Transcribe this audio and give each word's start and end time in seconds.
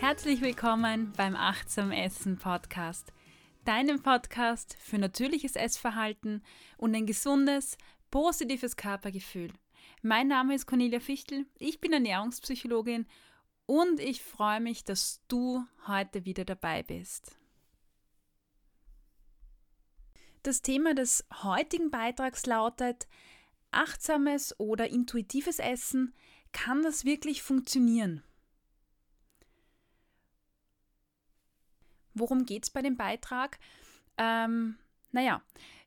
Herzlich 0.00 0.40
willkommen 0.40 1.12
beim 1.14 1.36
Achtsam 1.36 1.92
Essen 1.92 2.38
Podcast, 2.38 3.12
deinem 3.66 4.02
Podcast 4.02 4.74
für 4.80 4.96
natürliches 4.96 5.56
Essverhalten 5.56 6.42
und 6.78 6.94
ein 6.94 7.04
gesundes, 7.04 7.76
positives 8.10 8.76
Körpergefühl. 8.76 9.52
Mein 10.00 10.26
Name 10.26 10.54
ist 10.54 10.66
Cornelia 10.66 11.00
Fichtel, 11.00 11.44
ich 11.58 11.82
bin 11.82 11.92
Ernährungspsychologin 11.92 13.06
und 13.66 14.00
ich 14.00 14.22
freue 14.22 14.60
mich, 14.60 14.84
dass 14.84 15.20
du 15.28 15.66
heute 15.86 16.24
wieder 16.24 16.46
dabei 16.46 16.82
bist. 16.82 17.36
Das 20.44 20.62
Thema 20.62 20.94
des 20.94 21.26
heutigen 21.42 21.90
Beitrags 21.90 22.46
lautet 22.46 23.06
achtsames 23.70 24.58
oder 24.58 24.88
intuitives 24.88 25.58
Essen. 25.58 26.14
Kann 26.52 26.82
das 26.82 27.04
wirklich 27.04 27.42
funktionieren? 27.42 28.24
Worum 32.14 32.46
geht 32.46 32.64
es 32.64 32.70
bei 32.70 32.82
dem 32.82 32.96
Beitrag? 32.96 33.58
Ähm, 34.18 34.76
naja, 35.12 35.42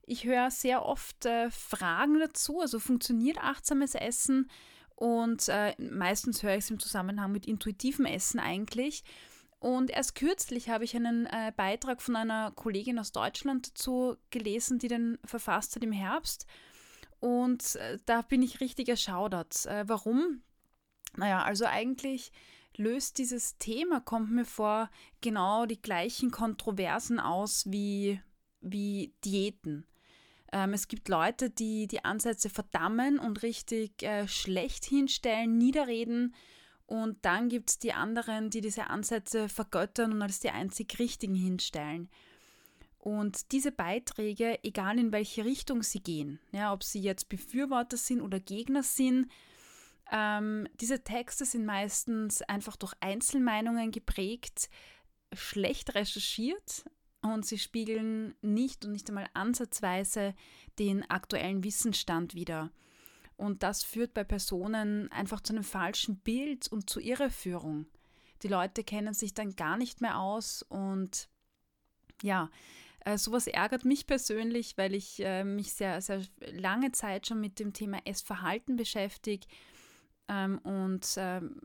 ich 0.05 0.25
höre 0.25 0.51
sehr 0.51 0.85
oft 0.85 1.25
äh, 1.25 1.49
Fragen 1.49 2.19
dazu, 2.19 2.59
also 2.59 2.79
funktioniert 2.79 3.37
achtsames 3.37 3.95
Essen? 3.95 4.49
Und 4.95 5.49
äh, 5.49 5.73
meistens 5.81 6.43
höre 6.43 6.55
ich 6.55 6.65
es 6.65 6.71
im 6.71 6.79
Zusammenhang 6.79 7.31
mit 7.31 7.45
intuitivem 7.45 8.05
Essen 8.05 8.39
eigentlich. 8.39 9.03
Und 9.59 9.91
erst 9.91 10.15
kürzlich 10.15 10.69
habe 10.69 10.83
ich 10.83 10.95
einen 10.95 11.25
äh, 11.25 11.53
Beitrag 11.55 12.01
von 12.01 12.17
einer 12.17 12.51
Kollegin 12.51 12.99
aus 12.99 13.13
Deutschland 13.13 13.69
dazu 13.69 14.17
gelesen, 14.29 14.77
die 14.77 14.89
den 14.89 15.17
verfasst 15.23 15.75
hat 15.75 15.83
im 15.83 15.93
Herbst. 15.93 16.45
Und 17.19 17.77
äh, 17.77 17.97
da 18.05 18.21
bin 18.21 18.41
ich 18.41 18.59
richtig 18.59 18.89
erschaudert. 18.89 19.65
Äh, 19.65 19.87
warum? 19.87 20.41
Naja, 21.15 21.43
also 21.43 21.65
eigentlich 21.65 22.33
löst 22.77 23.17
dieses 23.17 23.57
Thema, 23.57 23.99
kommt 23.99 24.31
mir 24.31 24.45
vor, 24.45 24.89
genau 25.21 25.65
die 25.65 25.81
gleichen 25.81 26.31
Kontroversen 26.31 27.19
aus 27.19 27.65
wie, 27.67 28.19
wie 28.61 29.13
Diäten. 29.23 29.85
Ähm, 30.51 30.73
es 30.73 30.87
gibt 30.87 31.09
Leute, 31.09 31.49
die 31.49 31.87
die 31.87 32.05
Ansätze 32.05 32.49
verdammen 32.49 33.19
und 33.19 33.43
richtig 33.43 34.03
äh, 34.03 34.27
schlecht 34.27 34.85
hinstellen, 34.85 35.57
niederreden. 35.57 36.35
Und 36.85 37.25
dann 37.25 37.49
gibt 37.49 37.71
es 37.71 37.79
die 37.79 37.93
anderen, 37.93 38.49
die 38.49 38.61
diese 38.61 38.87
Ansätze 38.87 39.49
vergöttern 39.49 40.11
und 40.13 40.21
als 40.21 40.39
die 40.39 40.51
einzig 40.51 40.99
richtigen 40.99 41.35
hinstellen. 41.35 42.09
Und 42.99 43.51
diese 43.51 43.71
Beiträge, 43.71 44.63
egal 44.63 44.97
in 44.97 45.11
welche 45.11 45.43
Richtung 45.43 45.83
sie 45.83 46.01
gehen, 46.01 46.39
ja, 46.51 46.71
ob 46.71 46.83
sie 46.83 47.01
jetzt 47.01 47.27
Befürworter 47.29 47.97
sind 47.97 48.21
oder 48.21 48.39
Gegner 48.39 48.83
sind, 48.83 49.27
ähm, 50.13 50.67
diese 50.79 51.03
Texte 51.03 51.43
sind 51.43 51.65
meistens 51.65 52.43
einfach 52.43 52.75
durch 52.75 52.93
Einzelmeinungen 52.99 53.91
geprägt, 53.91 54.69
schlecht 55.33 55.95
recherchiert 55.95 56.85
und 57.23 57.47
sie 57.47 57.57
spiegeln 57.57 58.35
nicht 58.41 58.85
und 58.85 58.91
nicht 58.91 59.09
einmal 59.09 59.27
ansatzweise 59.33 60.35
den 60.77 61.09
aktuellen 61.09 61.63
Wissensstand 61.63 62.35
wider. 62.35 62.71
Und 63.37 63.63
das 63.63 63.83
führt 63.83 64.13
bei 64.13 64.23
Personen 64.23 65.11
einfach 65.11 65.41
zu 65.41 65.53
einem 65.53 65.63
falschen 65.63 66.17
Bild 66.17 66.71
und 66.71 66.91
zu 66.91 66.99
Irreführung. 66.99 67.87
Die 68.43 68.47
Leute 68.47 68.83
kennen 68.83 69.15
sich 69.15 69.33
dann 69.33 69.55
gar 69.55 69.77
nicht 69.77 69.99
mehr 69.99 70.19
aus 70.19 70.61
und 70.61 71.27
ja, 72.21 72.51
äh, 72.99 73.17
sowas 73.17 73.47
ärgert 73.47 73.83
mich 73.83 74.05
persönlich, 74.05 74.77
weil 74.77 74.93
ich 74.93 75.19
äh, 75.21 75.43
mich 75.43 75.73
sehr, 75.73 75.99
sehr 76.01 76.21
lange 76.51 76.91
Zeit 76.91 77.25
schon 77.25 77.41
mit 77.41 77.57
dem 77.57 77.73
Thema 77.73 77.97
Essverhalten 78.05 78.75
beschäftige 78.75 79.47
ähm, 80.27 80.59
und 80.59 81.07
ähm, 81.17 81.59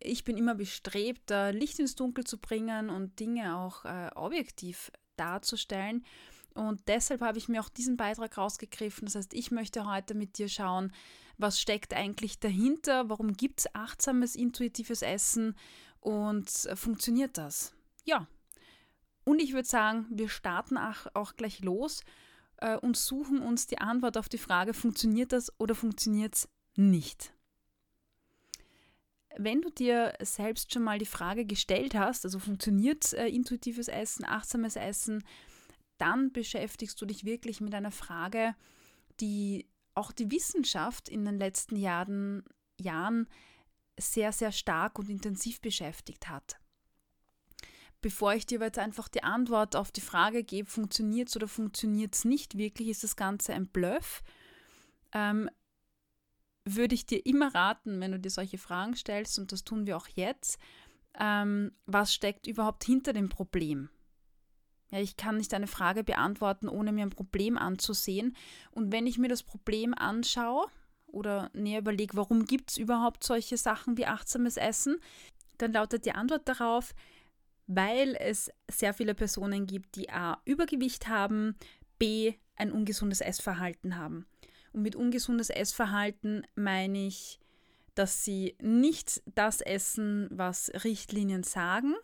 ich 0.00 0.24
bin 0.24 0.36
immer 0.36 0.54
bestrebt, 0.54 1.22
da 1.26 1.50
Licht 1.50 1.78
ins 1.78 1.94
Dunkel 1.94 2.24
zu 2.24 2.38
bringen 2.38 2.90
und 2.90 3.18
Dinge 3.20 3.56
auch 3.56 3.84
äh, 3.84 4.10
objektiv 4.14 4.92
darzustellen. 5.16 6.04
Und 6.54 6.80
deshalb 6.88 7.20
habe 7.20 7.38
ich 7.38 7.48
mir 7.48 7.60
auch 7.60 7.68
diesen 7.68 7.96
Beitrag 7.96 8.36
rausgegriffen. 8.36 9.06
Das 9.06 9.14
heißt, 9.14 9.34
ich 9.34 9.50
möchte 9.50 9.86
heute 9.86 10.14
mit 10.14 10.38
dir 10.38 10.48
schauen, 10.48 10.92
was 11.36 11.60
steckt 11.60 11.94
eigentlich 11.94 12.40
dahinter, 12.40 13.08
warum 13.08 13.32
gibt 13.32 13.60
es 13.60 13.74
achtsames, 13.74 14.34
intuitives 14.34 15.02
Essen 15.02 15.54
und 16.00 16.66
äh, 16.66 16.74
funktioniert 16.74 17.38
das? 17.38 17.74
Ja. 18.04 18.26
Und 19.24 19.40
ich 19.40 19.52
würde 19.52 19.68
sagen, 19.68 20.06
wir 20.10 20.28
starten 20.28 20.78
auch, 20.78 21.36
gleich 21.36 21.60
los 21.60 22.02
äh, 22.56 22.76
und 22.78 22.96
suchen 22.96 23.40
uns 23.40 23.66
die 23.66 23.78
Antwort 23.78 24.16
auf 24.16 24.28
die 24.28 24.38
Frage, 24.38 24.74
funktioniert 24.74 25.32
das 25.32 25.52
oder 25.60 25.74
funktioniert 25.74 26.34
es 26.34 26.48
nicht? 26.76 27.34
Wenn 29.38 29.62
du 29.62 29.70
dir 29.70 30.12
selbst 30.20 30.72
schon 30.72 30.82
mal 30.82 30.98
die 30.98 31.06
Frage 31.06 31.46
gestellt 31.46 31.94
hast, 31.94 32.24
also 32.24 32.38
funktioniert 32.38 33.12
äh, 33.14 33.28
intuitives 33.28 33.88
Essen, 33.88 34.24
achtsames 34.24 34.76
Essen, 34.76 35.24
dann 35.96 36.32
beschäftigst 36.32 37.00
du 37.00 37.06
dich 37.06 37.24
wirklich 37.24 37.60
mit 37.60 37.74
einer 37.74 37.90
Frage, 37.90 38.54
die 39.20 39.66
auch 39.94 40.12
die 40.12 40.30
Wissenschaft 40.30 41.08
in 41.08 41.24
den 41.24 41.38
letzten 41.38 41.76
Jahren, 41.76 42.44
Jahren 42.80 43.28
sehr, 43.98 44.32
sehr 44.32 44.52
stark 44.52 44.98
und 44.98 45.08
intensiv 45.08 45.60
beschäftigt 45.60 46.28
hat. 46.28 46.56
Bevor 48.00 48.34
ich 48.34 48.46
dir 48.46 48.60
jetzt 48.60 48.78
einfach 48.78 49.08
die 49.08 49.24
Antwort 49.24 49.74
auf 49.74 49.90
die 49.90 50.00
Frage 50.00 50.44
gebe, 50.44 50.70
funktioniert 50.70 51.28
es 51.28 51.36
oder 51.36 51.48
funktioniert 51.48 52.14
es 52.14 52.24
nicht 52.24 52.56
wirklich, 52.56 52.88
ist 52.88 53.02
das 53.02 53.16
Ganze 53.16 53.54
ein 53.54 53.66
Bluff, 53.66 54.22
ähm, 55.12 55.50
würde 56.76 56.94
ich 56.94 57.06
dir 57.06 57.24
immer 57.24 57.54
raten, 57.54 58.00
wenn 58.00 58.12
du 58.12 58.18
dir 58.18 58.30
solche 58.30 58.58
Fragen 58.58 58.96
stellst, 58.96 59.38
und 59.38 59.52
das 59.52 59.64
tun 59.64 59.86
wir 59.86 59.96
auch 59.96 60.08
jetzt, 60.08 60.58
ähm, 61.18 61.72
was 61.86 62.14
steckt 62.14 62.46
überhaupt 62.46 62.84
hinter 62.84 63.12
dem 63.12 63.28
Problem? 63.28 63.90
Ja, 64.90 65.00
ich 65.00 65.16
kann 65.16 65.36
nicht 65.36 65.52
eine 65.52 65.66
Frage 65.66 66.02
beantworten, 66.02 66.68
ohne 66.68 66.92
mir 66.92 67.02
ein 67.02 67.10
Problem 67.10 67.58
anzusehen. 67.58 68.34
Und 68.70 68.92
wenn 68.92 69.06
ich 69.06 69.18
mir 69.18 69.28
das 69.28 69.42
Problem 69.42 69.94
anschaue 69.94 70.66
oder 71.06 71.50
näher 71.52 71.80
überlege, 71.80 72.16
warum 72.16 72.46
gibt 72.46 72.70
es 72.70 72.78
überhaupt 72.78 73.22
solche 73.22 73.56
Sachen 73.56 73.98
wie 73.98 74.06
achtsames 74.06 74.56
Essen, 74.56 74.98
dann 75.58 75.72
lautet 75.72 76.06
die 76.06 76.12
Antwort 76.12 76.48
darauf, 76.48 76.94
weil 77.66 78.16
es 78.18 78.50
sehr 78.70 78.94
viele 78.94 79.14
Personen 79.14 79.66
gibt, 79.66 79.96
die 79.96 80.08
A. 80.10 80.40
Übergewicht 80.46 81.08
haben, 81.08 81.54
B. 81.98 82.34
ein 82.56 82.72
ungesundes 82.72 83.20
Essverhalten 83.20 83.96
haben. 83.96 84.26
Und 84.78 84.84
mit 84.84 84.94
ungesundes 84.94 85.50
Essverhalten 85.50 86.46
meine 86.54 87.08
ich, 87.08 87.40
dass 87.96 88.24
sie 88.24 88.54
nicht 88.62 89.20
das 89.34 89.60
essen, 89.60 90.28
was 90.30 90.70
Richtlinien 90.84 91.42
sagen, 91.42 91.96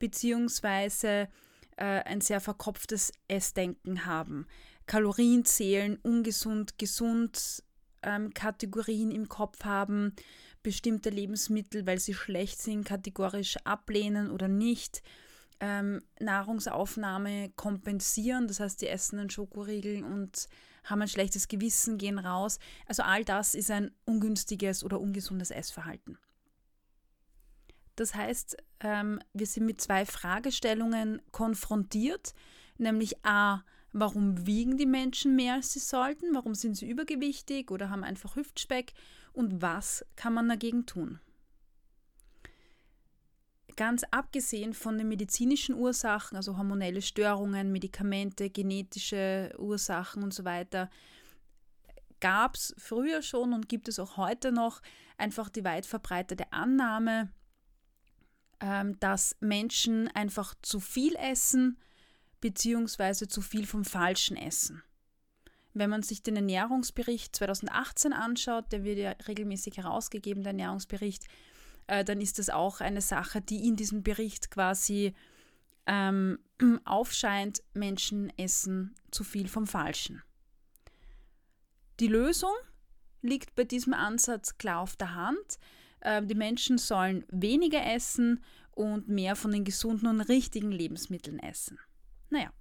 beziehungsweise 0.00 1.28
äh, 1.76 1.84
ein 1.84 2.20
sehr 2.20 2.40
verkopftes 2.40 3.12
Essdenken 3.28 4.06
haben. 4.06 4.48
Kalorien 4.86 5.44
zählen, 5.44 6.00
ungesund, 6.02 6.78
gesund, 6.78 7.62
ähm, 8.02 8.34
Kategorien 8.34 9.12
im 9.12 9.28
Kopf 9.28 9.62
haben, 9.62 10.12
bestimmte 10.64 11.10
Lebensmittel, 11.10 11.86
weil 11.86 12.00
sie 12.00 12.14
schlecht 12.14 12.60
sind, 12.60 12.82
kategorisch 12.82 13.56
ablehnen 13.58 14.32
oder 14.32 14.48
nicht 14.48 15.00
ähm, 15.60 16.02
Nahrungsaufnahme 16.18 17.50
kompensieren. 17.54 18.48
Das 18.48 18.58
heißt, 18.58 18.82
die 18.82 18.88
essen 18.88 19.20
einen 19.20 19.30
Schokoriegel 19.30 20.02
und 20.02 20.48
haben 20.86 21.02
ein 21.02 21.08
schlechtes 21.08 21.48
Gewissen, 21.48 21.98
gehen 21.98 22.18
raus. 22.18 22.58
Also 22.86 23.02
all 23.02 23.24
das 23.24 23.54
ist 23.54 23.70
ein 23.70 23.90
ungünstiges 24.04 24.82
oder 24.82 25.00
ungesundes 25.00 25.50
Essverhalten. 25.50 26.18
Das 27.96 28.14
heißt, 28.14 28.56
ähm, 28.80 29.20
wir 29.32 29.46
sind 29.46 29.66
mit 29.66 29.80
zwei 29.80 30.04
Fragestellungen 30.04 31.22
konfrontiert, 31.32 32.34
nämlich 32.76 33.24
a, 33.24 33.62
warum 33.92 34.46
wiegen 34.46 34.76
die 34.76 34.86
Menschen 34.86 35.34
mehr 35.34 35.54
als 35.54 35.72
sie 35.72 35.78
sollten, 35.78 36.34
warum 36.34 36.54
sind 36.54 36.76
sie 36.76 36.88
übergewichtig 36.88 37.70
oder 37.70 37.88
haben 37.88 38.04
einfach 38.04 38.36
Hüftspeck 38.36 38.92
und 39.32 39.62
was 39.62 40.04
kann 40.14 40.34
man 40.34 40.48
dagegen 40.48 40.84
tun. 40.84 41.20
Ganz 43.76 44.04
abgesehen 44.10 44.72
von 44.72 44.96
den 44.96 45.08
medizinischen 45.08 45.74
Ursachen, 45.74 46.36
also 46.36 46.56
hormonelle 46.56 47.02
Störungen, 47.02 47.72
Medikamente, 47.72 48.48
genetische 48.48 49.54
Ursachen 49.58 50.22
und 50.22 50.32
so 50.32 50.44
weiter, 50.44 50.90
gab 52.20 52.54
es 52.54 52.74
früher 52.78 53.20
schon 53.20 53.52
und 53.52 53.68
gibt 53.68 53.88
es 53.88 53.98
auch 53.98 54.16
heute 54.16 54.50
noch 54.50 54.80
einfach 55.18 55.50
die 55.50 55.64
weit 55.64 55.84
verbreitete 55.84 56.52
Annahme, 56.52 57.30
ähm, 58.60 58.98
dass 59.00 59.36
Menschen 59.40 60.08
einfach 60.08 60.54
zu 60.62 60.80
viel 60.80 61.14
essen 61.16 61.78
beziehungsweise 62.40 63.28
zu 63.28 63.42
viel 63.42 63.66
vom 63.66 63.84
Falschen 63.84 64.36
essen. 64.36 64.82
Wenn 65.74 65.90
man 65.90 66.02
sich 66.02 66.22
den 66.22 66.36
Ernährungsbericht 66.36 67.36
2018 67.36 68.14
anschaut, 68.14 68.72
der 68.72 68.84
wird 68.84 68.98
ja 68.98 69.10
regelmäßig 69.28 69.76
herausgegeben, 69.76 70.42
der 70.42 70.52
Ernährungsbericht, 70.52 71.24
äh, 71.86 72.04
dann 72.04 72.20
ist 72.20 72.38
das 72.38 72.50
auch 72.50 72.80
eine 72.80 73.00
Sache, 73.00 73.40
die 73.40 73.66
in 73.66 73.76
diesem 73.76 74.02
Bericht 74.02 74.50
quasi 74.50 75.14
ähm, 75.86 76.38
aufscheint, 76.84 77.62
Menschen 77.74 78.32
essen 78.38 78.94
zu 79.10 79.24
viel 79.24 79.48
vom 79.48 79.66
Falschen. 79.66 80.22
Die 82.00 82.08
Lösung 82.08 82.52
liegt 83.22 83.54
bei 83.54 83.64
diesem 83.64 83.94
Ansatz 83.94 84.58
klar 84.58 84.80
auf 84.80 84.96
der 84.96 85.14
Hand. 85.14 85.58
Äh, 86.00 86.22
die 86.22 86.34
Menschen 86.34 86.78
sollen 86.78 87.24
weniger 87.28 87.84
essen 87.84 88.42
und 88.72 89.08
mehr 89.08 89.36
von 89.36 89.52
den 89.52 89.64
gesunden 89.64 90.08
und 90.08 90.20
richtigen 90.20 90.70
Lebensmitteln 90.70 91.38
essen. 91.38 91.78
Naja, 92.28 92.52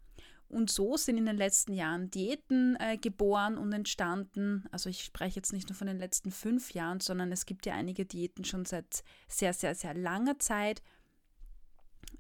und 0.48 0.70
so 0.70 0.96
sind 0.96 1.18
in 1.18 1.26
den 1.26 1.38
letzten 1.38 1.74
Jahren 1.74 2.12
Diäten 2.12 2.78
äh, 2.80 2.98
geboren 2.98 3.58
und 3.58 3.74
entstanden. 3.74 4.66
Also 4.72 4.90
ich 4.90 5.04
spreche 5.04 5.38
jetzt 5.38 5.54
nicht 5.54 5.70
nur 5.70 5.76
von 5.76 5.88
den 5.88 6.00
letzten 6.00 6.32
fünf 6.32 6.74
Jahren, 6.74 7.00
sondern 7.00 7.32
es 7.32 7.46
gibt 7.46 7.66
ja 7.66 7.74
einige 7.74 8.06
Diäten 8.06 8.46
schon 8.46 8.66
seit 8.66 9.04
sehr, 9.28 9.54
sehr, 9.54 9.76
sehr 9.76 9.94
langer 9.94 10.38
Zeit. 10.40 10.82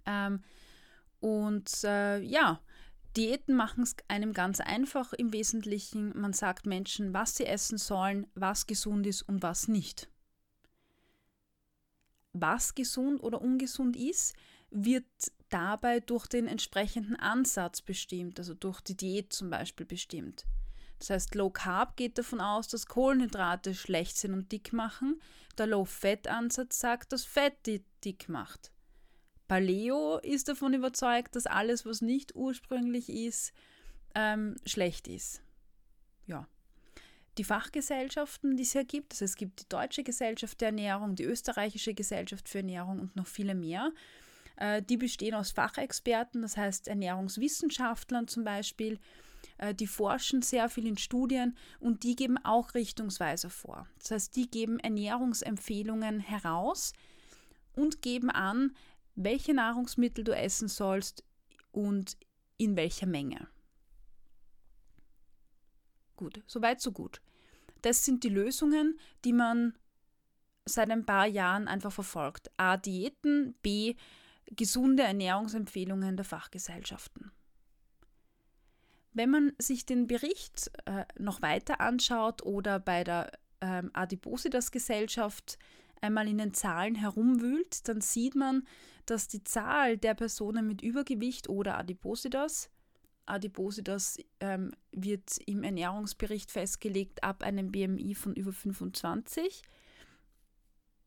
Ähm, 0.06 0.44
und 1.19 1.83
äh, 1.83 2.19
ja, 2.19 2.60
Diäten 3.16 3.56
machen 3.56 3.83
es 3.83 3.95
einem 4.07 4.33
ganz 4.33 4.60
einfach 4.60 5.13
im 5.13 5.31
Wesentlichen. 5.31 6.18
Man 6.19 6.33
sagt 6.33 6.66
Menschen, 6.66 7.13
was 7.13 7.36
sie 7.36 7.45
essen 7.45 7.77
sollen, 7.77 8.27
was 8.36 8.68
gesund 8.68 9.07
ist 9.07 9.22
und 9.22 9.42
was 9.42 9.68
nicht. 9.68 10.10
Was 12.33 12.75
gesund 12.75 13.24
oder 13.24 13.42
ungesund 13.42 13.95
ist, 13.95 14.36
wird 14.69 15.06
dabei 15.50 16.00
durch 16.00 16.28
den 16.28 16.48
entsprechenden 16.48 17.16
Ansatz 17.16 17.82
bestimmt, 17.82 18.40
also 18.40 18.54
durch 18.54 18.82
die 18.82 18.98
Diät 18.98 19.34
zum 19.34 19.50
Beispiel 19.50 19.86
bestimmt. 19.86 20.46
Das 21.00 21.10
heißt, 21.10 21.36
Low 21.36 21.50
Carb 21.50 21.98
geht 21.98 22.18
davon 22.18 22.40
aus, 22.40 22.68
dass 22.68 22.88
Kohlenhydrate 22.88 23.76
schlecht 23.76 24.18
sind 24.18 24.34
und 24.34 24.52
dick 24.52 24.74
machen. 24.74 25.22
Der 25.58 25.68
Low 25.68 25.86
Fat 25.86 26.28
Ansatz 26.28 26.80
sagt, 26.80 27.12
dass 27.12 27.26
Fett 27.26 27.66
dick 28.04 28.30
macht. 28.30 28.72
Paleo 29.48 30.18
ist 30.18 30.48
davon 30.48 30.74
überzeugt, 30.74 31.36
dass 31.36 31.46
alles, 31.46 31.86
was 31.86 32.02
nicht 32.02 32.36
ursprünglich 32.36 33.10
ist, 33.10 33.54
ähm, 34.16 34.56
schlecht 34.66 35.08
ist. 35.08 35.42
Ja. 36.26 36.48
Die 37.38 37.44
Fachgesellschaften, 37.44 38.56
die 38.56 38.64
es 38.64 38.72
hier 38.72 38.86
gibt, 38.86 39.14
also 39.14 39.26
es 39.26 39.36
gibt 39.36 39.62
die 39.62 39.70
Deutsche 39.70 40.04
Gesellschaft 40.04 40.62
der 40.62 40.70
Ernährung, 40.70 41.16
die 41.16 41.26
Österreichische 41.26 41.94
Gesellschaft 41.94 42.48
für 42.48 42.60
Ernährung 42.60 43.00
und 43.00 43.16
noch 43.16 43.28
viele 43.28 43.54
mehr, 43.54 43.92
die 44.90 44.98
bestehen 44.98 45.36
aus 45.36 45.52
Fachexperten, 45.52 46.42
das 46.42 46.56
heißt 46.56 46.88
Ernährungswissenschaftlern 46.88 48.28
zum 48.28 48.44
Beispiel, 48.44 49.00
äh, 49.57 49.74
die 49.74 49.88
forschen 49.88 50.42
sehr 50.42 50.69
viel 50.69 50.88
in 50.88 50.98
Studien 50.98 51.56
und 51.80 52.04
die 52.04 52.16
geben 52.16 52.38
auch 52.44 52.74
Richtungsweiser 52.74 53.50
vor. 53.50 53.88
Das 54.00 54.12
heißt, 54.12 54.36
die 54.36 54.50
geben 54.50 54.80
Ernährungsempfehlungen 54.80 56.19
heraus 56.19 56.94
und 57.75 58.02
geben 58.02 58.30
an, 58.30 58.75
welche 59.16 59.54
Nahrungsmittel 59.54 60.24
du 60.24 60.36
essen 60.36 60.68
sollst 60.68 61.24
und 61.72 62.18
in 62.58 62.75
welcher 62.75 63.06
Menge. 63.06 63.48
Gut, 66.16 66.42
soweit 66.48 66.81
so 66.81 66.92
gut. 66.92 67.22
Das 67.81 68.06
sind 68.06 68.24
die 68.24 68.30
Lösungen, 68.30 69.00
die 69.25 69.34
man 69.34 69.78
seit 70.66 70.90
ein 70.90 71.06
paar 71.06 71.28
Jahren 71.28 71.68
einfach 71.68 71.92
verfolgt. 71.92 72.50
A. 72.58 72.78
Diäten, 72.78 73.56
B. 73.62 73.96
Gesunde 74.52 75.04
Ernährungsempfehlungen 75.04 76.16
der 76.16 76.26
Fachgesellschaften. 76.26 77.32
Wenn 79.14 79.30
man 79.30 79.54
sich 79.60 79.86
den 79.86 80.08
Bericht 80.08 80.72
äh, 80.86 81.06
noch 81.18 81.42
weiter 81.42 81.80
anschaut 81.80 82.44
oder 82.44 82.80
bei 82.80 83.04
der 83.04 83.32
ähm, 83.62 83.90
Adipositas-Gesellschaft 83.94 85.58
einmal 86.02 86.28
in 86.28 86.38
den 86.38 86.54
Zahlen 86.54 86.96
herumwühlt, 86.96 87.88
dann 87.88 88.02
sieht 88.02 88.36
man, 88.36 88.68
dass 89.06 89.28
die 89.28 89.44
Zahl 89.44 89.98
der 89.98 90.16
Personen 90.16 90.68
mit 90.68 90.82
Übergewicht 90.82 91.48
oder 91.48 91.78
Adipositas, 91.78 92.70
Adipositas 93.26 94.18
ähm, 94.40 94.72
wird 94.92 95.38
im 95.46 95.64
Ernährungsbericht 95.64 96.52
festgelegt 96.52 97.24
ab 97.24 97.44
einem 97.44 97.72
BMI 97.72 98.16
von 98.16 98.34
über 98.36 98.52
25. 98.52 99.62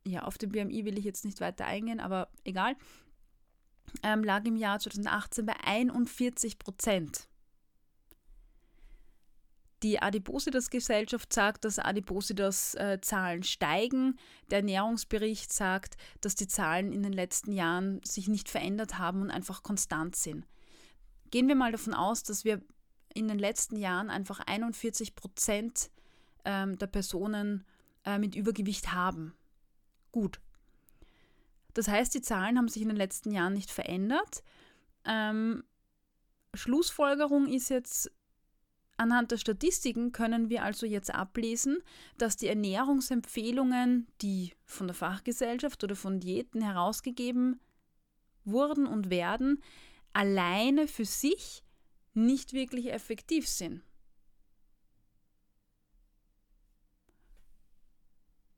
Ja, 0.04 0.22
auf 0.22 0.38
den 0.38 0.50
BMI 0.50 0.84
will 0.84 0.98
ich 0.98 1.04
jetzt 1.04 1.24
nicht 1.24 1.40
weiter 1.40 1.66
eingehen, 1.66 2.00
aber 2.00 2.28
egal, 2.44 2.76
ähm, 4.02 4.24
lag 4.24 4.44
im 4.44 4.56
Jahr 4.56 4.78
2018 4.78 5.46
bei 5.46 5.54
41 5.64 6.58
Prozent. 6.58 7.28
Die 9.84 10.02
Adipositas-Gesellschaft 10.02 11.32
sagt, 11.32 11.64
dass 11.64 11.78
Adipositas-Zahlen 11.78 13.44
steigen. 13.44 14.18
Der 14.50 14.58
Ernährungsbericht 14.58 15.52
sagt, 15.52 15.96
dass 16.20 16.34
die 16.34 16.48
Zahlen 16.48 16.92
in 16.92 17.04
den 17.04 17.12
letzten 17.12 17.52
Jahren 17.52 18.00
sich 18.02 18.26
nicht 18.26 18.48
verändert 18.48 18.98
haben 18.98 19.22
und 19.22 19.30
einfach 19.30 19.62
konstant 19.62 20.16
sind. 20.16 20.46
Gehen 21.30 21.46
wir 21.46 21.54
mal 21.54 21.70
davon 21.70 21.94
aus, 21.94 22.24
dass 22.24 22.44
wir 22.44 22.60
in 23.14 23.28
den 23.28 23.38
letzten 23.38 23.76
Jahren 23.76 24.10
einfach 24.10 24.40
41 24.40 25.14
Prozent 25.14 25.90
ähm, 26.44 26.76
der 26.78 26.86
Personen 26.88 27.64
äh, 28.04 28.18
mit 28.18 28.34
Übergewicht 28.34 28.92
haben. 28.92 29.34
Gut. 30.10 30.40
Das 31.78 31.86
heißt, 31.86 32.12
die 32.12 32.22
Zahlen 32.22 32.58
haben 32.58 32.66
sich 32.66 32.82
in 32.82 32.88
den 32.88 32.96
letzten 32.96 33.30
Jahren 33.30 33.52
nicht 33.52 33.70
verändert. 33.70 34.42
Ähm, 35.04 35.62
Schlussfolgerung 36.52 37.46
ist 37.46 37.68
jetzt, 37.68 38.10
Anhand 38.96 39.30
der 39.30 39.36
Statistiken 39.36 40.10
können 40.10 40.50
wir 40.50 40.64
also 40.64 40.86
jetzt 40.86 41.14
ablesen, 41.14 41.78
dass 42.16 42.36
die 42.36 42.48
Ernährungsempfehlungen, 42.48 44.08
die 44.22 44.54
von 44.64 44.88
der 44.88 44.94
Fachgesellschaft 44.94 45.84
oder 45.84 45.94
von 45.94 46.18
Diäten 46.18 46.62
herausgegeben 46.62 47.60
wurden 48.44 48.84
und 48.84 49.08
werden, 49.08 49.62
alleine 50.12 50.88
für 50.88 51.04
sich 51.04 51.62
nicht 52.12 52.54
wirklich 52.54 52.92
effektiv 52.92 53.46
sind. 53.46 53.84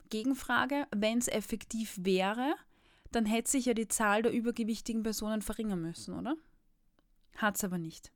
Gegenfrage, 0.09 0.87
wenn 0.89 1.19
es 1.19 1.27
effektiv 1.27 1.99
wäre, 2.01 2.55
dann 3.11 3.25
hätte 3.25 3.51
sich 3.51 3.65
ja 3.65 3.73
die 3.73 3.87
Zahl 3.87 4.21
der 4.21 4.31
übergewichtigen 4.31 5.03
Personen 5.03 5.41
verringern 5.41 5.81
müssen, 5.81 6.17
oder? 6.17 6.35
Hat 7.35 7.55
es 7.55 7.63
aber 7.63 7.77
nicht. 7.77 8.11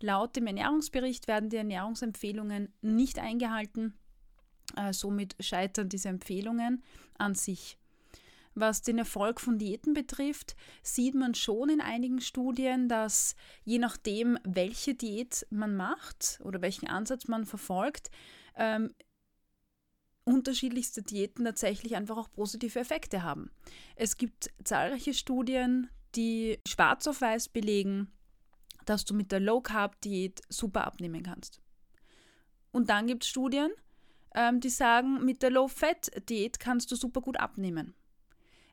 Laut 0.00 0.34
dem 0.36 0.46
Ernährungsbericht 0.46 1.28
werden 1.28 1.50
die 1.50 1.56
Ernährungsempfehlungen 1.56 2.72
nicht 2.80 3.18
eingehalten. 3.18 3.94
Äh, 4.76 4.92
somit 4.92 5.36
scheitern 5.40 5.88
diese 5.88 6.08
Empfehlungen 6.08 6.82
an 7.18 7.34
sich. 7.34 7.76
Was 8.54 8.82
den 8.82 8.98
Erfolg 8.98 9.40
von 9.40 9.58
Diäten 9.58 9.94
betrifft, 9.94 10.56
sieht 10.82 11.14
man 11.14 11.34
schon 11.34 11.68
in 11.68 11.80
einigen 11.80 12.20
Studien, 12.20 12.88
dass 12.88 13.36
je 13.64 13.78
nachdem, 13.78 14.38
welche 14.42 14.94
Diät 14.94 15.46
man 15.50 15.76
macht 15.76 16.40
oder 16.42 16.60
welchen 16.60 16.88
Ansatz 16.88 17.28
man 17.28 17.46
verfolgt, 17.46 18.10
ähm, 18.56 18.92
unterschiedlichste 20.24 21.02
Diäten 21.02 21.44
tatsächlich 21.44 21.96
einfach 21.96 22.16
auch 22.16 22.30
positive 22.30 22.78
Effekte 22.78 23.22
haben. 23.22 23.50
Es 23.96 24.16
gibt 24.16 24.50
zahlreiche 24.64 25.14
Studien, 25.14 25.88
die 26.14 26.58
schwarz 26.66 27.06
auf 27.06 27.20
weiß 27.20 27.48
belegen, 27.48 28.10
dass 28.84 29.04
du 29.04 29.14
mit 29.14 29.32
der 29.32 29.40
Low 29.40 29.60
Carb 29.60 30.00
Diät 30.00 30.40
super 30.48 30.86
abnehmen 30.86 31.22
kannst. 31.22 31.60
Und 32.72 32.90
dann 32.90 33.06
gibt 33.06 33.24
es 33.24 33.28
Studien, 33.28 33.70
ähm, 34.34 34.60
die 34.60 34.68
sagen, 34.68 35.24
mit 35.24 35.42
der 35.42 35.50
Low 35.50 35.68
Fat 35.68 36.10
Diät 36.28 36.60
kannst 36.60 36.90
du 36.90 36.96
super 36.96 37.20
gut 37.20 37.38
abnehmen. 37.38 37.94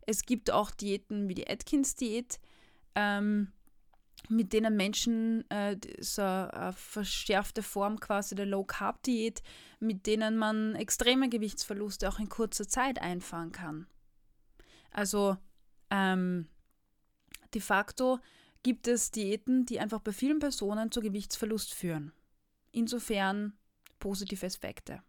Es 0.05 0.23
gibt 0.23 0.51
auch 0.51 0.71
Diäten 0.71 1.27
wie 1.27 1.35
die 1.35 1.49
Atkins 1.49 1.95
Diät, 1.95 2.39
ähm, 2.95 3.51
mit 4.29 4.53
denen 4.53 4.75
Menschen 4.75 5.49
äh, 5.49 5.77
so 5.99 6.21
eine 6.21 6.73
verschärfte 6.73 7.63
Form 7.63 7.99
quasi 7.99 8.35
der 8.35 8.45
Low 8.45 8.63
Carb 8.63 9.03
Diät, 9.03 9.41
mit 9.79 10.05
denen 10.05 10.37
man 10.37 10.75
extreme 10.75 11.29
Gewichtsverluste 11.29 12.09
auch 12.09 12.19
in 12.19 12.29
kurzer 12.29 12.67
Zeit 12.67 13.01
einfahren 13.01 13.51
kann. 13.51 13.87
Also 14.91 15.37
ähm, 15.89 16.47
de 17.53 17.61
facto 17.61 18.19
gibt 18.63 18.87
es 18.87 19.11
Diäten, 19.11 19.65
die 19.65 19.79
einfach 19.79 20.01
bei 20.01 20.11
vielen 20.11 20.39
Personen 20.39 20.91
zu 20.91 20.99
Gewichtsverlust 20.99 21.73
führen. 21.73 22.11
Insofern 22.71 23.53
positive 23.99 24.45
Aspekte. 24.45 25.01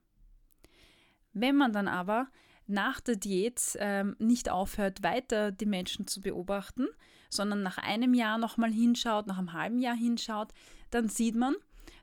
Wenn 1.33 1.57
man 1.57 1.73
dann 1.73 1.89
aber 1.89 2.29
nach 2.67 3.01
der 3.01 3.17
Diät 3.17 3.77
ähm, 3.81 4.15
nicht 4.19 4.51
aufhört, 4.51 5.03
weiter 5.03 5.51
die 5.51 5.67
Menschen 5.67 6.07
zu 6.07 6.21
beobachten, 6.21 6.87
sondern 7.29 7.63
nach 7.63 7.79
einem 7.79 8.15
Jahr 8.15 8.39
nochmal 8.39 8.73
hinschaut, 8.73 9.27
nach 9.27 9.39
einem 9.39 9.53
halben 9.53 9.79
Jahr 9.79 9.97
hinschaut, 9.97 10.53
dann 10.91 11.09
sieht 11.09 11.37
man, 11.37 11.55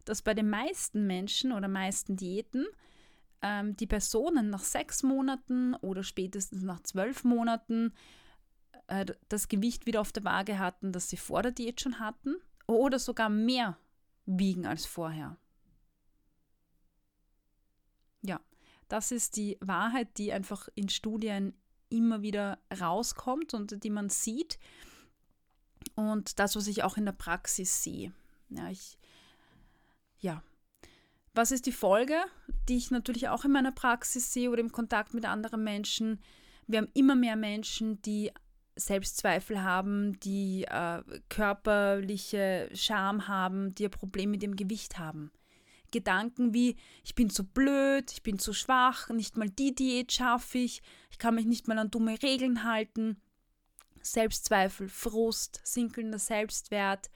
dass 0.05 0.21
bei 0.21 0.33
den 0.33 0.49
meisten 0.49 1.07
Menschen 1.07 1.51
oder 1.51 1.67
meisten 1.67 2.15
Diäten 2.15 2.65
ähm, 3.41 3.75
die 3.77 3.87
Personen 3.87 4.49
nach 4.49 4.63
sechs 4.63 5.03
Monaten 5.03 5.75
oder 5.75 6.03
spätestens 6.03 6.63
nach 6.63 6.81
zwölf 6.81 7.23
Monaten 7.23 7.93
äh, 8.87 9.05
das 9.29 9.47
Gewicht 9.47 9.85
wieder 9.85 10.01
auf 10.01 10.11
der 10.11 10.23
Waage 10.23 10.59
hatten, 10.59 10.91
das 10.91 11.09
sie 11.09 11.17
vor 11.17 11.41
der 11.41 11.51
Diät 11.51 11.81
schon 11.81 11.99
hatten 11.99 12.35
oder 12.67 12.99
sogar 12.99 13.29
mehr 13.29 13.77
wiegen 14.25 14.65
als 14.65 14.85
vorher. 14.85 15.37
Ja, 18.21 18.39
das 18.87 19.11
ist 19.11 19.37
die 19.37 19.57
Wahrheit, 19.61 20.17
die 20.17 20.33
einfach 20.33 20.67
in 20.75 20.89
Studien 20.89 21.53
immer 21.89 22.21
wieder 22.21 22.59
rauskommt 22.79 23.53
und 23.53 23.83
die 23.83 23.89
man 23.89 24.09
sieht. 24.09 24.57
Und 25.95 26.39
das, 26.39 26.55
was 26.55 26.67
ich 26.67 26.83
auch 26.83 26.97
in 26.97 27.05
der 27.05 27.13
Praxis 27.13 27.83
sehe. 27.83 28.11
Ja, 28.49 28.69
ich, 28.69 28.97
ja. 30.19 30.43
Was 31.33 31.51
ist 31.51 31.65
die 31.65 31.71
Folge, 31.71 32.15
die 32.69 32.77
ich 32.77 32.91
natürlich 32.91 33.27
auch 33.27 33.43
in 33.43 33.51
meiner 33.51 33.71
Praxis 33.71 34.31
sehe 34.31 34.49
oder 34.49 34.61
im 34.61 34.71
Kontakt 34.71 35.13
mit 35.13 35.25
anderen 35.25 35.63
Menschen? 35.63 36.21
Wir 36.67 36.79
haben 36.79 36.91
immer 36.93 37.15
mehr 37.15 37.35
Menschen, 37.35 38.01
die 38.01 38.31
Selbstzweifel 38.75 39.61
haben, 39.61 40.19
die 40.19 40.65
äh, 40.65 41.01
körperliche 41.29 42.69
Scham 42.73 43.27
haben, 43.27 43.73
die 43.75 43.85
ein 43.85 43.91
Problem 43.91 44.31
mit 44.31 44.41
dem 44.41 44.55
Gewicht 44.55 44.97
haben. 44.97 45.31
Gedanken 45.91 46.53
wie, 46.53 46.75
ich 47.03 47.15
bin 47.15 47.29
zu 47.29 47.45
blöd, 47.45 48.11
ich 48.11 48.23
bin 48.23 48.37
zu 48.37 48.53
schwach, 48.53 49.09
nicht 49.09 49.37
mal 49.37 49.49
die 49.49 49.73
Diät 49.73 50.11
schaffe 50.11 50.57
ich, 50.57 50.81
ich 51.09 51.17
kann 51.17 51.35
mich 51.35 51.45
nicht 51.45 51.67
mal 51.67 51.79
an 51.79 51.91
dumme 51.91 52.21
Regeln 52.21 52.63
halten. 52.63 53.17
Selbstzweifel, 54.05 54.87
Frust, 54.87 55.61
sinkelnder 55.63 56.19
Selbstwert. 56.19 57.09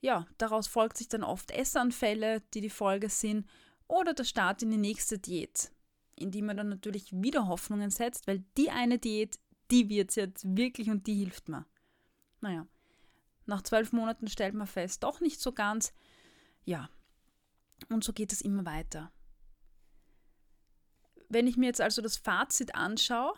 Ja, 0.00 0.26
daraus 0.38 0.68
folgt 0.68 0.96
sich 0.96 1.08
dann 1.08 1.24
oft 1.24 1.50
Essanfälle, 1.50 2.42
die 2.54 2.60
die 2.60 2.70
Folge 2.70 3.08
sind, 3.08 3.48
oder 3.88 4.14
der 4.14 4.24
Start 4.24 4.62
in 4.62 4.70
die 4.70 4.76
nächste 4.76 5.18
Diät, 5.18 5.72
in 6.14 6.30
die 6.30 6.42
man 6.42 6.56
dann 6.56 6.68
natürlich 6.68 7.10
wieder 7.12 7.48
Hoffnungen 7.48 7.90
setzt, 7.90 8.26
weil 8.26 8.44
die 8.56 8.70
eine 8.70 8.98
Diät, 8.98 9.38
die 9.70 9.88
wird 9.88 10.14
jetzt 10.14 10.44
wirklich 10.56 10.90
und 10.90 11.06
die 11.06 11.14
hilft 11.14 11.48
mir. 11.48 11.66
Naja, 12.40 12.66
nach 13.46 13.62
zwölf 13.62 13.92
Monaten 13.92 14.28
stellt 14.28 14.54
man 14.54 14.66
fest, 14.66 15.02
doch 15.02 15.20
nicht 15.20 15.40
so 15.40 15.52
ganz. 15.52 15.92
Ja, 16.64 16.90
und 17.88 18.04
so 18.04 18.12
geht 18.12 18.32
es 18.32 18.42
immer 18.42 18.66
weiter. 18.66 19.10
Wenn 21.30 21.46
ich 21.46 21.56
mir 21.56 21.66
jetzt 21.66 21.80
also 21.80 22.02
das 22.02 22.16
Fazit 22.16 22.74
anschaue, 22.74 23.34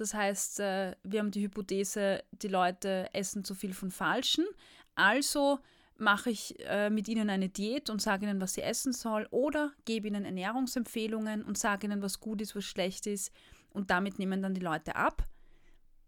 das 0.00 0.14
heißt, 0.14 0.60
äh, 0.60 0.96
wir 1.02 1.20
haben 1.20 1.30
die 1.30 1.42
Hypothese, 1.42 2.24
die 2.32 2.48
Leute 2.48 3.12
essen 3.12 3.44
zu 3.44 3.54
viel 3.54 3.74
von 3.74 3.90
Falschen, 3.90 4.46
also 4.94 5.58
mache 5.98 6.30
ich 6.30 6.58
äh, 6.60 6.88
mit 6.88 7.06
ihnen 7.06 7.28
eine 7.28 7.50
Diät 7.50 7.90
und 7.90 8.00
sage 8.00 8.24
ihnen, 8.24 8.40
was 8.40 8.54
sie 8.54 8.62
essen 8.62 8.94
soll, 8.94 9.28
oder 9.30 9.72
gebe 9.84 10.08
ihnen 10.08 10.24
Ernährungsempfehlungen 10.24 11.44
und 11.44 11.58
sage 11.58 11.86
ihnen, 11.86 12.00
was 12.00 12.18
gut 12.18 12.40
ist, 12.40 12.56
was 12.56 12.64
schlecht 12.64 13.06
ist, 13.06 13.30
und 13.68 13.90
damit 13.90 14.18
nehmen 14.18 14.40
dann 14.40 14.54
die 14.54 14.62
Leute 14.62 14.96
ab. 14.96 15.28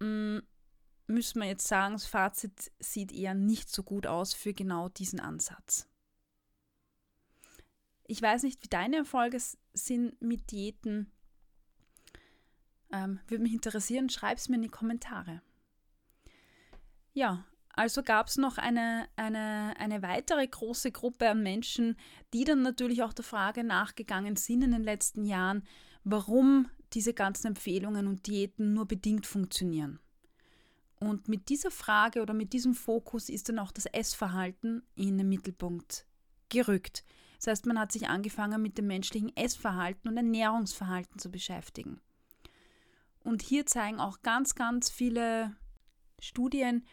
Mm, 0.01 0.39
müssen 1.07 1.41
wir 1.43 1.49
jetzt 1.49 1.69
sagen, 1.69 1.93
das 1.93 2.07
Fazit 2.07 2.73
sieht 2.79 3.13
eher 3.13 3.35
nicht 3.35 3.71
so 3.71 3.83
gut 3.83 4.07
aus 4.07 4.33
für 4.33 4.55
genau 4.55 4.89
diesen 4.89 5.21
Ansatz. 5.21 5.87
Ich 8.07 8.23
weiß 8.23 8.45
nicht, 8.45 8.63
wie 8.63 8.69
deine 8.69 8.97
Erfolge 8.97 9.39
sind 9.75 10.23
mit 10.23 10.51
Diäten. 10.51 11.13
Ähm, 12.93 13.21
würde 13.27 13.43
mich 13.43 13.55
interessieren, 13.55 14.11
schreib 14.11 14.39
es 14.39 14.49
mir 14.49 14.57
in 14.57 14.63
die 14.63 14.69
Kommentare. 14.69 15.43
Ja, 17.15 17.45
also 17.75 18.03
gab 18.03 18.29
es 18.29 18.37
noch 18.37 18.59
eine, 18.59 19.09
eine, 19.17 19.75
eine 19.79 20.03
weitere 20.03 20.47
große 20.47 20.93
Gruppe 20.93 21.31
an 21.31 21.43
Menschen, 21.43 21.97
die 22.35 22.45
dann 22.45 22.63
natürlich 22.63 23.03
auch 23.03 23.15
der 23.15 23.25
Frage 23.25 23.65
nachgegangen 23.65 24.37
sind 24.37 24.63
in 24.63 24.73
den 24.73 24.85
letzten 24.85 25.25
Jahren, 25.25 25.63
warum 26.05 26.69
diese 26.93 27.15
ganzen 27.15 27.49
Empfehlungen 27.49 28.07
und 28.07 28.27
Diäten 28.27 28.75
nur 28.75 28.87
bedingt 28.87 29.27
funktionieren. 29.27 29.99
Und 31.01 31.29
mit 31.29 31.49
dieser 31.49 31.71
Frage 31.71 32.23
oder 32.23 32.35
mit 32.35 32.53
diesem 32.53 32.75
Fokus 32.75 33.29
ist 33.29 33.49
dann 33.49 33.59
auch 33.59 33.73
das 33.73 33.87
Essverhalten 33.87 34.83
in 34.95 35.19
den 35.19 35.29
Mittelpunkt 35.29 36.07
gerückt. 36.49 37.05
Das 37.39 37.49
heißt, 37.49 37.67
man 37.67 37.79
hat 37.79 37.91
sich 37.91 38.09
angefangen 38.09 38.63
mit 38.63 38.79
dem 38.79 38.87
menschlichen 38.87 39.37
Essverhalten 39.37 40.09
und 40.09 40.17
Ernährungsverhalten 40.17 41.19
zu 41.19 41.31
beschäftigen. 41.31 42.01
Und 43.23 43.43
hier 43.43 43.67
zeigen 43.67 44.00
auch 44.00 44.23
ganz, 44.23 44.55
ganz 44.55 44.91
viele 44.91 45.55
Studien, 46.21 46.85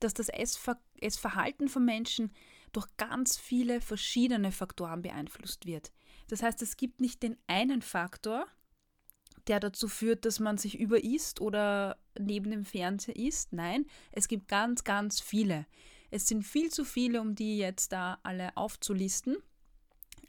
dass 0.00 0.14
das 0.14 0.28
Essver 0.28 0.78
Essverhalten 1.00 1.68
von 1.68 1.84
Menschen 1.84 2.32
durch 2.72 2.88
ganz 2.96 3.36
viele 3.36 3.80
verschiedene 3.80 4.52
Faktoren 4.52 5.02
beeinflusst 5.02 5.66
wird. 5.66 5.92
Das 6.28 6.42
heißt, 6.42 6.62
es 6.62 6.76
gibt 6.76 7.00
nicht 7.00 7.22
den 7.22 7.36
einen 7.46 7.82
Faktor, 7.82 8.46
der 9.46 9.60
dazu 9.60 9.88
führt, 9.88 10.24
dass 10.24 10.40
man 10.40 10.56
sich 10.56 10.78
überisst 10.78 11.40
oder 11.40 11.98
neben 12.18 12.50
dem 12.50 12.64
Fernseher 12.64 13.16
isst. 13.16 13.52
Nein, 13.52 13.86
es 14.12 14.28
gibt 14.28 14.48
ganz, 14.48 14.84
ganz 14.84 15.20
viele. 15.20 15.66
Es 16.10 16.26
sind 16.26 16.44
viel 16.44 16.70
zu 16.70 16.84
viele, 16.84 17.20
um 17.20 17.34
die 17.34 17.58
jetzt 17.58 17.92
da 17.92 18.18
alle 18.22 18.56
aufzulisten. 18.56 19.36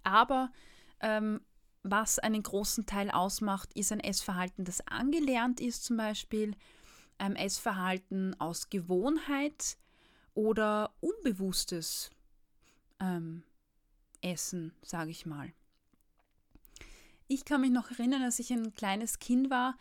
Aber 0.03 0.51
ähm, 0.99 1.41
was 1.87 2.17
einen 2.17 2.41
großen 2.41 2.87
Teil 2.87 3.11
ausmacht, 3.11 3.69
ist 3.75 3.91
ein 3.91 3.99
Essverhalten, 3.99 4.65
das 4.65 4.85
angelernt 4.87 5.61
ist 5.61 5.83
zum 5.85 5.97
Beispiel, 5.97 6.55
ein 7.17 7.35
Essverhalten 7.35 8.39
aus 8.41 8.69
Gewohnheit 8.69 9.77
oder 10.33 10.95
unbewusstes 10.99 12.09
ähm, 12.99 13.43
Essen, 14.21 14.73
sage 14.81 15.11
ich 15.11 15.25
mal. 15.25 15.53
Ich 17.27 17.45
kann 17.45 17.61
mich 17.61 17.71
noch 17.71 17.91
erinnern, 17.91 18.23
als 18.23 18.39
ich 18.39 18.51
ein 18.51 18.73
kleines 18.73 19.19
Kind 19.19 19.49
war, 19.49 19.77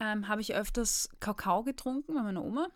ähm, 0.00 0.26
habe 0.26 0.40
ich 0.40 0.54
öfters 0.54 1.08
Kakao 1.20 1.62
getrunken 1.62 2.14
bei 2.14 2.22
meiner 2.22 2.44
Oma. 2.44 2.68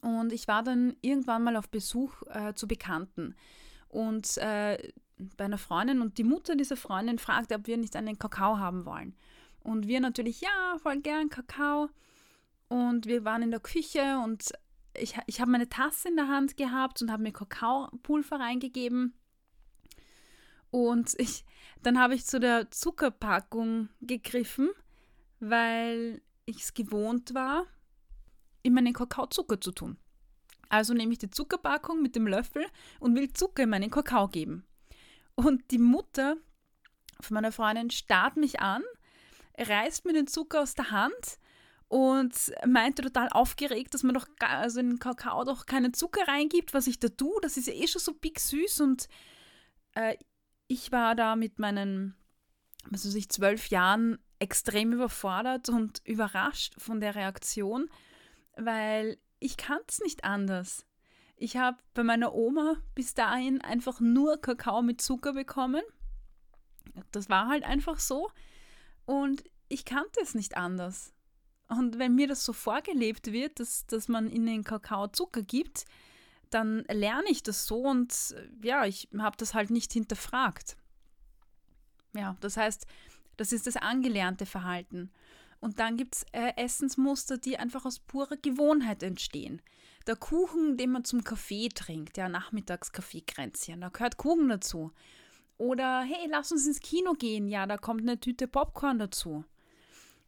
Und 0.00 0.32
ich 0.32 0.46
war 0.46 0.62
dann 0.62 0.96
irgendwann 1.00 1.42
mal 1.42 1.56
auf 1.56 1.68
Besuch 1.68 2.22
äh, 2.28 2.54
zu 2.54 2.68
Bekannten. 2.68 3.34
Und 3.88 4.36
äh, 4.38 4.92
bei 5.36 5.44
einer 5.44 5.58
Freundin 5.58 6.00
und 6.00 6.18
die 6.18 6.24
Mutter 6.24 6.56
dieser 6.56 6.76
Freundin 6.76 7.18
fragte, 7.18 7.54
ob 7.54 7.66
wir 7.66 7.76
nicht 7.76 7.96
einen 7.96 8.18
Kakao 8.18 8.58
haben 8.58 8.84
wollen. 8.84 9.14
Und 9.60 9.86
wir 9.86 10.00
natürlich, 10.00 10.40
ja, 10.40 10.76
voll 10.78 11.00
gern 11.00 11.30
Kakao. 11.30 11.88
Und 12.68 13.06
wir 13.06 13.24
waren 13.24 13.42
in 13.42 13.50
der 13.50 13.60
Küche 13.60 14.20
und 14.22 14.52
ich, 14.96 15.16
ich 15.26 15.40
habe 15.40 15.50
meine 15.50 15.68
Tasse 15.68 16.08
in 16.08 16.16
der 16.16 16.28
Hand 16.28 16.56
gehabt 16.56 17.02
und 17.02 17.10
habe 17.10 17.22
mir 17.22 17.32
Kakaopulver 17.32 18.38
reingegeben. 18.38 19.14
Und 20.70 21.14
ich, 21.18 21.44
dann 21.82 21.98
habe 21.98 22.14
ich 22.14 22.26
zu 22.26 22.40
der 22.40 22.70
Zuckerpackung 22.70 23.88
gegriffen, 24.00 24.70
weil 25.40 26.20
ich 26.46 26.62
es 26.62 26.74
gewohnt 26.74 27.34
war, 27.34 27.66
in 28.62 28.74
meinen 28.74 28.92
Kakao 28.92 29.26
Zucker 29.26 29.60
zu 29.60 29.72
tun. 29.72 29.98
Also 30.68 30.94
nehme 30.94 31.12
ich 31.12 31.18
die 31.18 31.30
Zuckerpackung 31.30 32.02
mit 32.02 32.16
dem 32.16 32.26
Löffel 32.26 32.66
und 32.98 33.14
will 33.14 33.32
Zucker 33.32 33.62
in 33.62 33.70
meinen 33.70 33.90
Kakao 33.90 34.28
geben. 34.28 34.64
Und 35.36 35.70
die 35.70 35.78
Mutter 35.78 36.36
von 37.20 37.34
meiner 37.34 37.52
Freundin 37.52 37.90
starrt 37.90 38.36
mich 38.36 38.60
an, 38.60 38.82
reißt 39.58 40.04
mir 40.04 40.12
den 40.12 40.26
Zucker 40.26 40.62
aus 40.62 40.74
der 40.74 40.90
Hand 40.90 41.38
und 41.88 42.52
meinte 42.66 43.02
total 43.02 43.28
aufgeregt, 43.28 43.94
dass 43.94 44.02
man 44.02 44.14
doch 44.14 44.26
also 44.40 44.80
in 44.80 44.98
Kakao 44.98 45.44
doch 45.44 45.66
keinen 45.66 45.94
Zucker 45.94 46.26
reingibt, 46.26 46.74
was 46.74 46.86
ich 46.86 46.98
da 46.98 47.08
tue. 47.08 47.40
Das 47.42 47.56
ist 47.56 47.66
ja 47.66 47.74
eh 47.74 47.86
schon 47.86 48.00
so 48.00 48.14
big 48.14 48.40
süß 48.40 48.80
und 48.80 49.08
äh, 49.94 50.16
ich 50.66 50.92
war 50.92 51.14
da 51.14 51.36
mit 51.36 51.58
meinen, 51.58 52.16
was 52.90 53.06
weiß 53.06 53.14
ich, 53.14 53.28
zwölf 53.28 53.68
Jahren 53.68 54.18
extrem 54.38 54.92
überfordert 54.92 55.68
und 55.68 56.00
überrascht 56.04 56.74
von 56.78 57.00
der 57.00 57.14
Reaktion, 57.14 57.88
weil 58.56 59.18
ich 59.38 59.56
kann 59.56 59.80
es 59.88 60.00
nicht 60.00 60.24
anders. 60.24 60.84
Ich 61.36 61.56
habe 61.56 61.78
bei 61.94 62.04
meiner 62.04 62.34
Oma 62.34 62.76
bis 62.94 63.14
dahin 63.14 63.60
einfach 63.60 64.00
nur 64.00 64.40
Kakao 64.40 64.82
mit 64.82 65.00
Zucker 65.00 65.32
bekommen. 65.32 65.82
Das 67.10 67.28
war 67.28 67.48
halt 67.48 67.64
einfach 67.64 67.98
so. 67.98 68.30
Und 69.04 69.42
ich 69.68 69.84
kannte 69.84 70.20
es 70.22 70.34
nicht 70.34 70.56
anders. 70.56 71.12
Und 71.68 71.98
wenn 71.98 72.14
mir 72.14 72.28
das 72.28 72.44
so 72.44 72.52
vorgelebt 72.52 73.32
wird, 73.32 73.58
dass, 73.58 73.86
dass 73.86 74.08
man 74.08 74.30
in 74.30 74.46
den 74.46 74.64
Kakao 74.64 75.08
Zucker 75.08 75.42
gibt, 75.42 75.86
dann 76.50 76.84
lerne 76.90 77.28
ich 77.30 77.42
das 77.42 77.66
so 77.66 77.82
und 77.82 78.34
ja, 78.62 78.84
ich 78.84 79.08
habe 79.18 79.36
das 79.36 79.54
halt 79.54 79.70
nicht 79.70 79.92
hinterfragt. 79.92 80.76
Ja, 82.14 82.36
das 82.40 82.56
heißt, 82.56 82.86
das 83.36 83.52
ist 83.52 83.66
das 83.66 83.76
angelernte 83.76 84.46
Verhalten. 84.46 85.10
Und 85.60 85.80
dann 85.80 85.96
gibt 85.96 86.16
es 86.16 86.26
äh, 86.32 86.52
Essensmuster, 86.56 87.38
die 87.38 87.58
einfach 87.58 87.84
aus 87.86 87.98
purer 87.98 88.36
Gewohnheit 88.36 89.02
entstehen. 89.02 89.62
Der 90.06 90.16
Kuchen, 90.16 90.76
den 90.76 90.90
man 90.90 91.04
zum 91.04 91.24
Kaffee 91.24 91.68
trinkt, 91.68 92.18
ja, 92.18 92.28
Nachmittagskaffeekränzchen, 92.28 93.80
da 93.80 93.88
gehört 93.88 94.18
Kuchen 94.18 94.48
dazu. 94.48 94.92
Oder 95.56 96.02
hey, 96.02 96.28
lass 96.28 96.52
uns 96.52 96.66
ins 96.66 96.80
Kino 96.80 97.14
gehen, 97.14 97.48
ja, 97.48 97.66
da 97.66 97.78
kommt 97.78 98.02
eine 98.02 98.20
Tüte 98.20 98.46
Popcorn 98.46 98.98
dazu. 98.98 99.44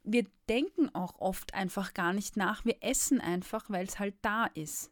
Wir 0.03 0.25
denken 0.49 0.89
auch 0.95 1.19
oft 1.19 1.53
einfach 1.53 1.93
gar 1.93 2.13
nicht 2.13 2.37
nach, 2.37 2.65
wir 2.65 2.77
essen 2.81 3.21
einfach, 3.21 3.69
weil 3.69 3.85
es 3.85 3.99
halt 3.99 4.15
da 4.21 4.45
ist. 4.45 4.91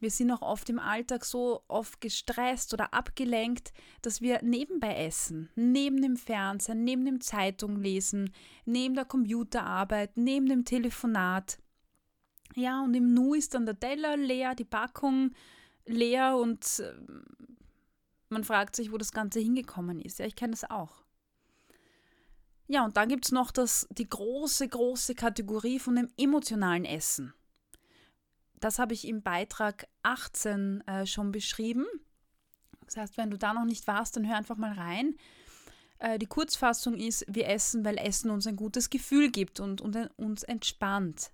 Wir 0.00 0.10
sind 0.10 0.30
auch 0.30 0.42
oft 0.42 0.70
im 0.70 0.78
Alltag 0.78 1.24
so 1.24 1.64
oft 1.66 2.00
gestresst 2.00 2.72
oder 2.72 2.94
abgelenkt, 2.94 3.72
dass 4.00 4.20
wir 4.20 4.42
nebenbei 4.42 4.94
essen, 5.04 5.50
neben 5.56 6.00
dem 6.00 6.16
Fernsehen, 6.16 6.84
neben 6.84 7.04
dem 7.04 7.20
Zeitung 7.20 7.80
lesen, 7.80 8.32
neben 8.64 8.94
der 8.94 9.04
Computerarbeit, 9.04 10.16
neben 10.16 10.46
dem 10.46 10.64
Telefonat. 10.64 11.58
Ja, 12.58 12.82
und 12.82 12.92
im 12.94 13.14
Nu 13.14 13.34
ist 13.34 13.54
dann 13.54 13.66
der 13.66 13.78
Teller 13.78 14.16
leer, 14.16 14.56
die 14.56 14.64
Packung 14.64 15.30
leer 15.86 16.36
und 16.36 16.80
äh, 16.80 16.92
man 18.30 18.42
fragt 18.42 18.74
sich, 18.74 18.90
wo 18.90 18.98
das 18.98 19.12
Ganze 19.12 19.38
hingekommen 19.38 20.00
ist. 20.00 20.18
Ja, 20.18 20.26
ich 20.26 20.34
kenne 20.34 20.50
das 20.50 20.68
auch. 20.68 21.04
Ja, 22.66 22.84
und 22.84 22.96
dann 22.96 23.08
gibt 23.08 23.26
es 23.26 23.32
noch 23.32 23.52
das, 23.52 23.86
die 23.92 24.08
große, 24.08 24.66
große 24.66 25.14
Kategorie 25.14 25.78
von 25.78 25.94
dem 25.94 26.08
emotionalen 26.18 26.84
Essen. 26.84 27.32
Das 28.58 28.80
habe 28.80 28.92
ich 28.92 29.06
im 29.06 29.22
Beitrag 29.22 29.86
18 30.02 30.80
äh, 30.88 31.06
schon 31.06 31.30
beschrieben. 31.30 31.86
Das 32.86 32.96
heißt, 32.96 33.18
wenn 33.18 33.30
du 33.30 33.38
da 33.38 33.54
noch 33.54 33.66
nicht 33.66 33.86
warst, 33.86 34.16
dann 34.16 34.26
hör 34.26 34.36
einfach 34.36 34.56
mal 34.56 34.72
rein. 34.72 35.14
Äh, 36.00 36.18
die 36.18 36.26
Kurzfassung 36.26 36.96
ist, 36.96 37.24
wir 37.28 37.46
essen, 37.46 37.84
weil 37.84 37.98
Essen 37.98 38.30
uns 38.30 38.48
ein 38.48 38.56
gutes 38.56 38.90
Gefühl 38.90 39.30
gibt 39.30 39.60
und, 39.60 39.80
und 39.80 40.10
uns 40.16 40.42
entspannt. 40.42 41.30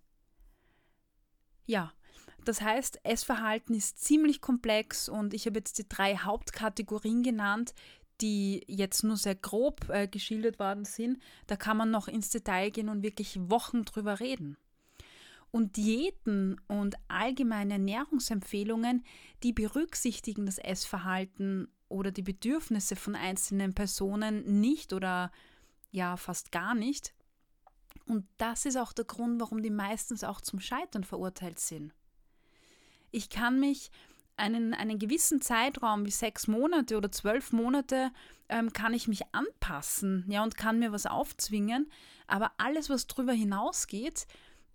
Ja, 1.66 1.92
das 2.44 2.61
heißt, 2.61 3.00
Essverhalten 3.04 3.75
ist 3.75 4.02
ziemlich 4.04 4.40
komplex 4.40 5.09
und 5.09 5.33
ich 5.35 5.47
habe 5.47 5.59
jetzt 5.59 5.78
die 5.78 5.88
drei 5.88 6.16
Hauptkategorien 6.16 7.23
genannt, 7.23 7.75
die 8.21 8.62
jetzt 8.68 9.02
nur 9.02 9.16
sehr 9.16 9.35
grob 9.35 9.88
äh, 9.88 10.06
geschildert 10.06 10.59
worden 10.59 10.85
sind. 10.85 11.18
Da 11.47 11.56
kann 11.56 11.76
man 11.76 11.90
noch 11.90 12.06
ins 12.06 12.30
Detail 12.30 12.71
gehen 12.71 12.88
und 12.88 13.02
wirklich 13.02 13.38
Wochen 13.50 13.85
drüber 13.85 14.21
reden. 14.21 14.56
Und 15.50 15.76
Diäten 15.76 16.61
und 16.66 16.97
allgemeine 17.09 17.75
Ernährungsempfehlungen, 17.75 19.04
die 19.42 19.52
berücksichtigen 19.52 20.47
das 20.47 20.59
Essverhalten 20.59 21.68
oder 21.88 22.11
die 22.11 22.23
Bedürfnisse 22.23 22.97
von 22.97 23.14
einzelnen 23.14 23.73
Personen 23.73 24.61
nicht 24.61 24.92
oder 24.92 25.30
ja 25.92 26.16
fast 26.16 26.50
gar 26.50 26.75
nicht. 26.75 27.14
Und 28.06 28.26
das 28.37 28.66
ist 28.66 28.76
auch 28.76 28.92
der 28.92 29.04
Grund, 29.04 29.40
warum 29.40 29.62
die 29.62 29.70
meistens 29.70 30.25
auch 30.25 30.40
zum 30.40 30.61
Scheitern 30.61 31.04
verurteilt 31.04 31.58
sind. 31.58 31.94
Ich 33.11 33.30
kann 33.30 33.61
mich 33.61 33.90
einen, 34.37 34.75
einen 34.75 34.99
gewissen 34.99 35.40
Zeitraum 35.40 36.04
wie 36.04 36.11
sechs 36.11 36.46
Monate 36.46 36.96
oder 36.96 37.11
zwölf 37.12 37.52
Monate 37.52 38.11
ähm, 38.49 38.73
kann 38.73 38.92
ich 38.92 39.08
mich 39.08 39.23
anpassen 39.32 40.25
ja, 40.28 40.42
und 40.42 40.56
kann 40.56 40.78
mir 40.78 40.92
was 40.92 41.06
aufzwingen. 41.06 41.90
Aber 42.26 42.52
alles, 42.58 42.90
was 42.90 43.06
darüber 43.06 43.32
hinausgeht, 43.32 44.26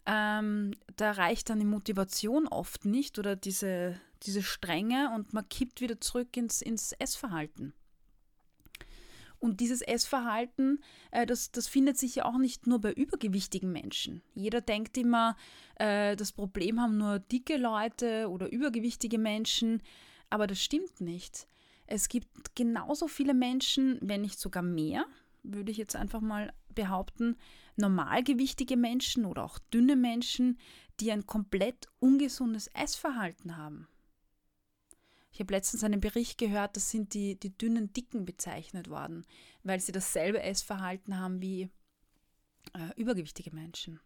ähm, 0.06 0.72
da 0.96 1.12
reicht 1.12 1.50
dann 1.50 1.60
die 1.60 1.66
Motivation 1.66 2.48
oft 2.48 2.86
nicht 2.86 3.20
oder 3.20 3.36
diese, 3.36 4.00
diese 4.24 4.42
Strenge 4.42 5.12
und 5.14 5.34
man 5.34 5.48
kippt 5.50 5.82
wieder 5.82 6.00
zurück 6.00 6.36
ins, 6.38 6.62
ins 6.62 6.94
Essverhalten. 6.94 7.74
Und 9.40 9.62
dieses 9.62 9.82
Essverhalten, 9.82 10.84
äh, 11.12 11.26
das, 11.26 11.52
das 11.52 11.68
findet 11.68 11.98
sich 11.98 12.16
ja 12.16 12.26
auch 12.26 12.38
nicht 12.38 12.68
nur 12.68 12.80
bei 12.80 12.92
übergewichtigen 12.92 13.72
Menschen. 13.72 14.22
Jeder 14.36 14.62
denkt 14.62 14.98
immer, 14.98 15.36
äh, 15.76 16.16
das 16.16 16.32
Problem 16.32 16.82
haben 16.82 16.98
nur 16.98 17.20
dicke 17.20 17.58
Leute 17.58 18.30
oder 18.30 18.52
übergewichtige 18.52 19.18
Menschen, 19.18 19.82
aber 20.30 20.46
das 20.46 20.62
stimmt 20.62 21.00
nicht. 21.00 21.48
Es 21.88 22.10
gibt 22.10 22.56
genauso 22.56 23.08
viele 23.08 23.34
Menschen, 23.34 23.98
wenn 24.02 24.22
nicht 24.22 24.40
sogar 24.40 24.62
mehr, 24.62 25.06
würde 25.44 25.72
ich 25.72 25.78
jetzt 25.78 25.96
einfach 25.96 26.22
mal 26.22 26.54
behaupten, 26.76 27.36
normalgewichtige 27.78 28.78
Menschen 28.78 29.26
oder 29.26 29.44
auch 29.44 29.58
dünne 29.74 29.96
Menschen, 29.96 30.60
die 31.00 31.12
ein 31.12 31.26
komplett 31.26 31.88
ungesundes 32.00 32.68
Essverhalten 32.68 33.58
haben. 33.58 33.88
Ich 35.32 35.40
habe 35.40 35.54
letztens 35.54 35.84
einen 35.84 36.02
Bericht 36.02 36.38
gehört, 36.38 36.76
das 36.76 36.90
sind 36.90 37.14
die, 37.14 37.40
die 37.40 37.56
dünnen 37.56 37.94
Dicken 37.94 38.26
bezeichnet 38.26 38.90
worden, 38.90 39.26
weil 39.64 39.80
sie 39.80 39.92
dasselbe 39.92 40.42
Essverhalten 40.42 41.20
haben 41.20 41.42
wie 41.42 41.70
äh, 42.74 42.94
übergewichtige 42.96 43.54
Menschen. 43.54 44.00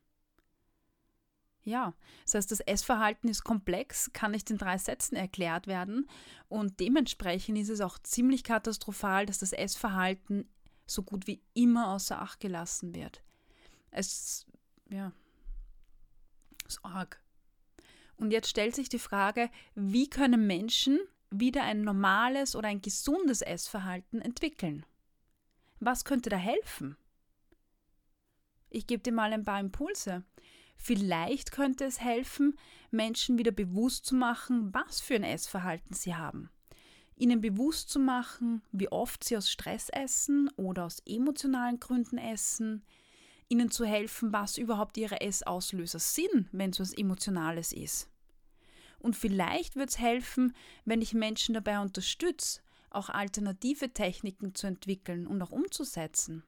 Ja, 1.66 1.94
das 2.26 2.36
heißt, 2.36 2.52
das 2.52 2.60
Essverhalten 2.60 3.30
ist 3.30 3.46
komplex, 3.46 4.12
kann 4.12 4.32
nicht 4.32 4.50
in 4.52 4.58
drei 4.58 4.78
Sätzen 4.78 5.16
erklärt 5.16 5.66
werden 5.66 6.10
und 6.50 6.82
dementsprechend 6.82 7.58
ist 7.58 7.70
es 7.70 7.80
auch 7.80 7.98
ziemlich 8.00 8.44
katastrophal, 8.44 9.26
dass 9.26 9.40
das 9.40 9.54
Essverhalten 9.54 10.50
so 10.86 11.04
gut 11.04 11.26
wie 11.26 11.42
immer 11.54 11.94
außer 11.94 12.22
Acht 12.22 12.42
gelassen 12.42 12.94
wird. 12.94 13.24
Es, 13.92 14.46
ja, 14.90 15.14
ist 16.68 16.84
arg. 16.84 17.22
Und 18.18 18.32
jetzt 18.32 18.50
stellt 18.50 18.76
sich 18.76 18.90
die 18.90 19.00
Frage, 19.00 19.50
wie 19.76 20.10
können 20.10 20.46
Menschen 20.46 21.00
wieder 21.40 21.64
ein 21.64 21.82
normales 21.82 22.56
oder 22.56 22.68
ein 22.68 22.82
gesundes 22.82 23.42
Essverhalten 23.42 24.22
entwickeln? 24.22 24.86
Was 25.80 26.06
könnte 26.06 26.30
da 26.30 26.38
helfen? 26.38 26.96
Ich 28.70 28.88
gebe 28.88 29.04
dir 29.04 29.12
mal 29.12 29.34
ein 29.34 29.44
paar 29.44 29.60
Impulse. 29.60 30.24
Vielleicht 30.76 31.52
könnte 31.52 31.86
es 31.86 32.02
helfen, 32.02 32.58
Menschen 32.92 33.38
wieder 33.38 33.52
bewusst 33.52 34.06
zu 34.06 34.16
machen, 34.16 34.74
was 34.74 35.02
für 35.02 35.16
ein 35.16 35.24
Essverhalten 35.24 35.94
sie 35.94 36.16
haben. 36.16 36.50
Ihnen 37.16 37.42
bewusst 37.42 37.90
zu 37.90 38.00
machen, 38.00 38.64
wie 38.72 38.92
oft 38.92 39.24
sie 39.24 39.38
aus 39.38 39.50
Stress 39.50 39.90
essen 39.90 40.50
oder 40.56 40.86
aus 40.86 41.00
emotionalen 41.06 41.80
Gründen 41.80 42.18
essen. 42.18 42.84
Ihnen 43.50 43.70
zu 43.70 43.86
helfen, 43.86 44.34
was 44.34 44.58
überhaupt 44.58 44.98
ihre 44.98 45.22
Essauslöser 45.22 46.00
sind, 46.00 46.50
wenn 46.52 46.72
es 46.72 46.80
was 46.80 46.94
Emotionales 46.94 47.72
ist. 47.72 48.10
Und 49.04 49.18
vielleicht 49.18 49.76
wird 49.76 49.90
es 49.90 50.00
helfen, 50.00 50.56
wenn 50.86 51.02
ich 51.02 51.14
Menschen 51.14 51.54
dabei 51.54 51.80
unterstütze, 51.80 52.62
auch 52.90 53.10
alternative 53.10 53.94
Techniken 53.94 54.56
zu 54.56 54.66
entwickeln 54.66 55.28
und 55.28 55.42
auch 55.42 55.52
umzusetzen. 55.52 56.44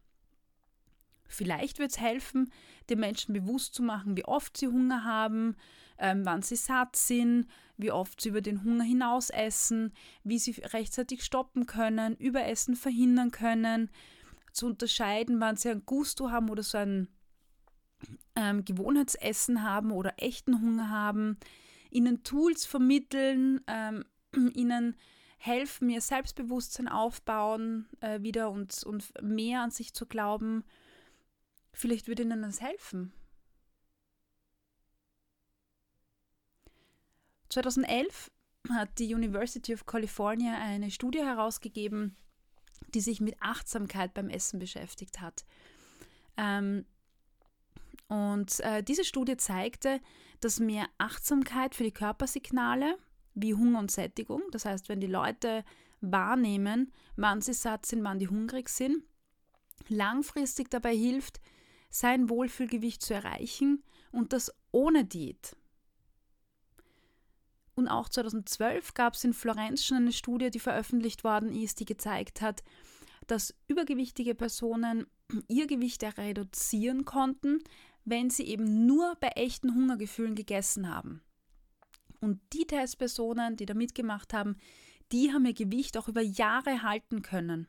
Vielleicht 1.28 1.80
wird 1.80 1.92
es 1.92 2.00
helfen, 2.00 2.50
den 2.90 3.00
Menschen 3.02 3.34
bewusst 3.34 3.76
zu 3.76 3.84
machen, 3.84 4.16
wie 4.16 4.24
oft 4.24 4.56
sie 4.56 4.68
Hunger 4.68 5.04
haben, 5.04 5.58
ähm, 5.98 6.26
wann 6.26 6.44
sie 6.44 6.56
satt 6.56 6.96
sind, 6.96 7.48
wie 7.76 7.92
oft 7.92 8.22
sie 8.22 8.30
über 8.30 8.42
den 8.42 8.64
Hunger 8.64 8.86
hinaus 8.86 9.32
essen, 9.32 9.92
wie 10.24 10.40
sie 10.40 10.52
rechtzeitig 10.52 11.26
stoppen 11.26 11.66
können, 11.66 12.16
Überessen 12.16 12.78
verhindern 12.78 13.32
können, 13.32 13.90
zu 14.54 14.68
unterscheiden, 14.68 15.42
wann 15.42 15.58
sie 15.58 15.72
ein 15.72 15.86
Gusto 15.86 16.32
haben 16.32 16.50
oder 16.50 16.64
so 16.64 16.78
ein 16.78 17.10
ähm, 18.38 18.64
Gewohnheitsessen 18.64 19.62
haben 19.62 19.92
oder 19.92 20.14
echten 20.18 20.62
Hunger 20.62 20.90
haben, 20.90 21.38
ihnen 21.96 22.24
Tools 22.24 22.66
vermitteln, 22.66 23.62
ähm, 23.68 24.06
ihnen 24.54 24.96
helfen, 25.38 25.90
ihr 25.90 26.02
Selbstbewusstsein 26.02 26.88
aufbauen 26.88 27.88
äh, 28.02 28.22
wieder 28.22 28.52
und, 28.52 28.84
und 28.84 29.14
mehr 29.22 29.62
an 29.62 29.72
sich 29.72 29.94
zu 29.94 30.06
glauben. 30.06 30.64
Vielleicht 31.72 32.08
würde 32.08 32.24
ihnen 32.24 32.42
das 32.42 32.62
helfen. 32.62 33.14
2011 37.50 38.32
hat 38.72 38.98
die 39.00 39.14
University 39.14 39.74
of 39.74 39.86
California 39.86 40.56
eine 40.58 40.92
Studie 40.92 41.20
herausgegeben, 41.20 42.18
die 42.94 43.02
sich 43.02 43.22
mit 43.22 43.36
Achtsamkeit 43.40 44.14
beim 44.14 44.30
Essen 44.30 44.60
beschäftigt 44.60 45.22
hat. 45.22 45.46
Ähm, 46.38 46.86
und 48.08 48.60
äh, 48.62 48.84
diese 48.84 49.06
Studie 49.06 49.38
zeigte, 49.38 50.02
dass 50.40 50.60
mehr 50.60 50.88
Achtsamkeit 50.98 51.76
für 51.76 51.84
die 51.84 51.92
Körpersignale 51.92 52.98
wie 53.34 53.54
Hunger 53.54 53.80
und 53.80 53.92
Sättigung, 53.92 54.42
das 54.52 54.66
heißt, 54.66 54.90
wenn 54.90 55.00
die 55.00 55.08
Leute 55.08 55.64
wahrnehmen, 56.02 56.92
wann 57.16 57.42
sie 57.42 57.54
satt 57.54 57.86
sind, 57.86 58.04
wann 58.04 58.20
die 58.20 58.28
hungrig 58.28 58.70
sind, 58.70 59.04
langfristig 59.88 60.70
dabei 60.70 60.96
hilft, 60.96 61.42
sein 61.90 62.30
Wohlfühlgewicht 62.30 63.02
zu 63.02 63.14
erreichen 63.14 63.84
und 64.12 64.34
das 64.34 64.52
ohne 64.72 65.06
Diät. 65.06 65.56
Und 67.76 67.90
auch 67.90 68.08
2012 68.08 68.94
gab 68.94 69.16
es 69.16 69.24
in 69.24 69.34
Florenz 69.34 69.84
schon 69.84 69.98
eine 69.98 70.14
Studie, 70.14 70.50
die 70.50 70.60
veröffentlicht 70.60 71.24
worden 71.24 71.54
ist, 71.54 71.80
die 71.80 71.86
gezeigt 71.86 72.42
hat, 72.42 72.64
dass 73.28 73.54
übergewichtige 73.68 74.36
Personen 74.36 75.08
ihr 75.48 75.68
Gewicht 75.68 76.04
reduzieren 76.04 77.06
konnten, 77.06 77.60
wenn 78.06 78.30
sie 78.30 78.44
eben 78.44 78.86
nur 78.86 79.16
bei 79.20 79.30
echten 79.30 79.74
Hungergefühlen 79.74 80.36
gegessen 80.36 80.90
haben. 80.90 81.22
Und 82.22 82.40
die 82.54 82.66
Testpersonen, 82.66 83.58
die 83.58 83.66
da 83.66 83.74
mitgemacht 83.74 84.34
haben, 84.34 84.58
die 85.12 85.32
haben 85.32 85.46
ihr 85.46 85.54
Gewicht 85.54 85.98
auch 85.98 86.08
über 86.08 86.22
Jahre 86.22 86.82
halten 86.82 87.22
können. 87.22 87.68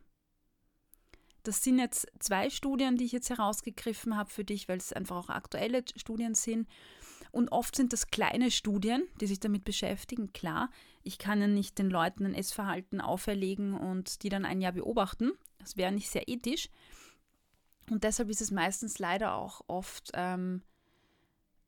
Das 1.42 1.62
sind 1.62 1.78
jetzt 1.78 2.08
zwei 2.18 2.50
Studien, 2.50 2.96
die 2.96 3.04
ich 3.04 3.12
jetzt 3.12 3.30
herausgegriffen 3.30 4.16
habe 4.16 4.30
für 4.30 4.44
dich, 4.44 4.68
weil 4.68 4.78
es 4.78 4.92
einfach 4.92 5.16
auch 5.16 5.28
aktuelle 5.28 5.84
Studien 5.94 6.34
sind. 6.34 6.68
Und 7.30 7.52
oft 7.52 7.76
sind 7.76 7.92
das 7.92 8.08
kleine 8.08 8.50
Studien, 8.50 9.06
die 9.20 9.26
sich 9.26 9.38
damit 9.38 9.64
beschäftigen. 9.64 10.32
Klar, 10.32 10.70
ich 11.02 11.18
kann 11.18 11.40
ja 11.40 11.46
nicht 11.46 11.78
den 11.78 11.88
Leuten 11.88 12.26
ein 12.26 12.34
Essverhalten 12.34 13.00
auferlegen 13.00 13.74
und 13.74 14.22
die 14.22 14.28
dann 14.28 14.44
ein 14.44 14.60
Jahr 14.60 14.72
beobachten. 14.72 15.32
Das 15.58 15.76
wäre 15.76 15.92
nicht 15.92 16.10
sehr 16.10 16.28
ethisch. 16.28 16.68
Und 17.90 18.04
deshalb 18.04 18.30
ist 18.30 18.40
es 18.40 18.50
meistens 18.50 18.98
leider 18.98 19.34
auch 19.34 19.62
oft 19.66 20.10
ähm, 20.14 20.62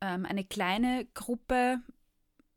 ähm, 0.01 0.25
eine 0.25 0.43
kleine 0.43 1.05
Gruppe, 1.13 1.81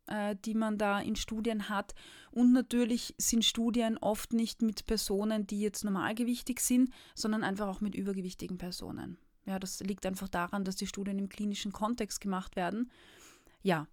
äh, 0.06 0.36
die 0.44 0.54
man 0.54 0.78
da 0.78 1.00
in 1.00 1.16
Studien 1.16 1.68
hat. 1.68 1.94
Und 2.30 2.52
natürlich 2.52 3.14
sind 3.18 3.44
Studien 3.44 3.98
oft 3.98 4.32
nicht 4.32 4.62
mit 4.62 4.86
Personen, 4.86 5.46
die 5.46 5.60
jetzt 5.60 5.84
normalgewichtig 5.84 6.60
sind, 6.60 6.90
sondern 7.14 7.44
einfach 7.44 7.68
auch 7.68 7.80
mit 7.80 7.94
übergewichtigen 7.94 8.58
Personen. 8.58 9.18
Ja, 9.44 9.58
das 9.58 9.80
liegt 9.80 10.06
einfach 10.06 10.28
daran, 10.28 10.64
dass 10.64 10.76
die 10.76 10.86
Studien 10.86 11.18
im 11.18 11.28
klinischen 11.28 11.72
Kontext 11.72 12.20
gemacht 12.20 12.56
werden. 12.56 12.90
Ja. 13.62 13.86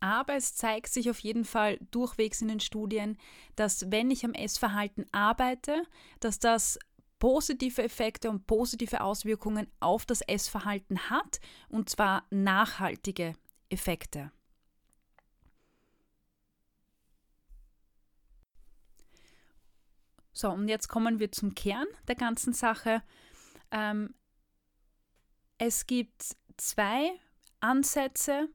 Aber 0.00 0.36
es 0.36 0.54
zeigt 0.54 0.92
sich 0.92 1.10
auf 1.10 1.18
jeden 1.18 1.44
Fall 1.44 1.78
durchwegs 1.90 2.40
in 2.40 2.48
den 2.48 2.60
Studien, 2.60 3.18
dass 3.56 3.90
wenn 3.90 4.12
ich 4.12 4.24
am 4.24 4.32
Essverhalten 4.32 5.06
arbeite, 5.10 5.82
dass 6.20 6.38
das 6.38 6.78
positive 7.18 7.82
Effekte 7.82 8.30
und 8.30 8.46
positive 8.46 9.00
Auswirkungen 9.00 9.66
auf 9.80 10.06
das 10.06 10.20
Essverhalten 10.22 11.10
hat, 11.10 11.40
und 11.68 11.88
zwar 11.88 12.24
nachhaltige 12.30 13.34
Effekte. 13.68 14.30
So, 20.32 20.50
und 20.50 20.68
jetzt 20.68 20.86
kommen 20.86 21.18
wir 21.18 21.32
zum 21.32 21.56
Kern 21.56 21.88
der 22.06 22.14
ganzen 22.14 22.52
Sache. 22.52 23.02
Ähm, 23.72 24.14
es 25.58 25.86
gibt 25.86 26.36
zwei 26.56 27.10
Ansätze, 27.58 28.48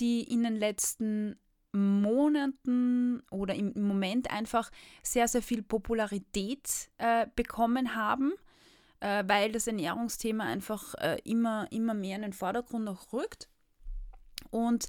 die 0.00 0.22
in 0.22 0.42
den 0.42 0.56
letzten 0.56 1.38
Monaten 1.72 3.22
oder 3.30 3.54
im 3.54 3.72
Moment 3.76 4.30
einfach 4.30 4.70
sehr, 5.02 5.28
sehr 5.28 5.42
viel 5.42 5.62
Popularität 5.62 6.90
äh, 6.98 7.26
bekommen 7.36 7.94
haben, 7.94 8.32
äh, 9.00 9.24
weil 9.26 9.52
das 9.52 9.66
Ernährungsthema 9.66 10.44
einfach 10.44 10.94
äh, 10.94 11.18
immer, 11.24 11.70
immer 11.70 11.94
mehr 11.94 12.16
in 12.16 12.22
den 12.22 12.32
Vordergrund 12.32 12.88
auch 12.88 13.12
rückt. 13.12 13.48
Und 14.50 14.88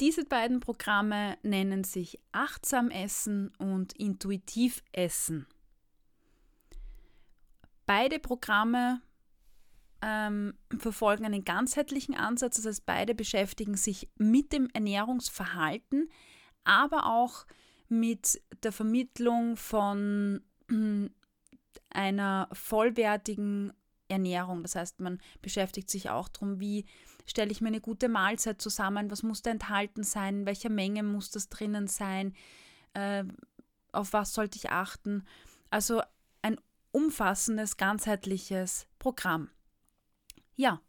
diese 0.00 0.24
beiden 0.24 0.60
Programme 0.60 1.38
nennen 1.42 1.82
sich 1.82 2.20
Achtsam 2.30 2.90
Essen 2.90 3.52
und 3.58 3.94
Intuitiv 3.94 4.84
Essen. 4.92 5.46
Beide 7.86 8.18
Programme 8.18 9.00
ähm, 10.02 10.54
verfolgen 10.78 11.24
einen 11.24 11.44
ganzheitlichen 11.44 12.14
Ansatz, 12.14 12.56
das 12.56 12.66
heißt, 12.66 12.86
beide 12.86 13.14
beschäftigen 13.14 13.76
sich 13.76 14.08
mit 14.16 14.52
dem 14.52 14.68
Ernährungsverhalten, 14.72 16.10
aber 16.64 17.06
auch 17.06 17.46
mit 17.88 18.40
der 18.62 18.72
Vermittlung 18.72 19.56
von 19.56 20.42
einer 21.90 22.48
vollwertigen 22.52 23.72
Ernährung. 24.08 24.62
Das 24.62 24.74
heißt, 24.74 25.00
man 25.00 25.18
beschäftigt 25.42 25.90
sich 25.90 26.10
auch 26.10 26.28
darum, 26.28 26.60
wie 26.60 26.84
stelle 27.26 27.50
ich 27.50 27.60
mir 27.60 27.68
eine 27.68 27.80
gute 27.80 28.08
Mahlzeit 28.08 28.60
zusammen, 28.60 29.10
was 29.10 29.22
muss 29.22 29.42
da 29.42 29.50
enthalten 29.50 30.02
sein, 30.02 30.40
in 30.40 30.46
welcher 30.46 30.70
Menge 30.70 31.02
muss 31.02 31.30
das 31.30 31.48
drinnen 31.48 31.86
sein, 31.86 32.34
äh, 32.94 33.24
auf 33.92 34.12
was 34.12 34.32
sollte 34.32 34.56
ich 34.56 34.70
achten. 34.70 35.24
Also 35.70 36.02
ein 36.42 36.58
umfassendes, 36.90 37.76
ganzheitliches 37.76 38.86
Programm. 38.98 39.50
Ja, 40.58 40.82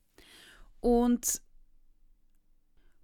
und, 0.79 1.41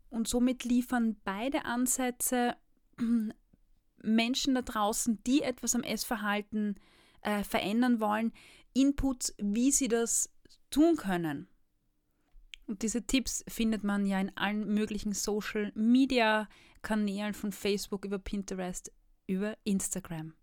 und 0.10 0.28
somit 0.28 0.64
liefern 0.64 1.16
beide 1.24 1.64
Ansätze 1.64 2.58
Menschen 4.02 4.56
da 4.56 4.64
draußen, 4.64 5.24
die 5.26 5.44
etwas 5.44 5.76
am 5.76 5.84
Essverhalten 5.84 6.80
äh, 7.22 7.44
verändern 7.44 8.00
wollen, 8.00 8.34
Inputs, 8.74 9.36
wie 9.38 9.72
sie 9.72 9.88
das 9.88 10.34
tun 10.72 10.96
können. 10.96 11.48
Und 12.66 12.82
diese 12.82 13.06
Tipps 13.06 13.46
findet 13.48 13.84
man 13.84 14.08
ja 14.08 14.20
in 14.20 14.36
allen 14.36 14.74
möglichen 14.74 15.14
Social 15.14 15.72
Media 15.76 16.50
Kanälen 16.82 17.36
von 17.36 17.52
Facebook 17.52 18.06
über 18.06 18.18
Pinterest, 18.18 18.92
über 19.28 19.56
Instagram. 19.66 20.34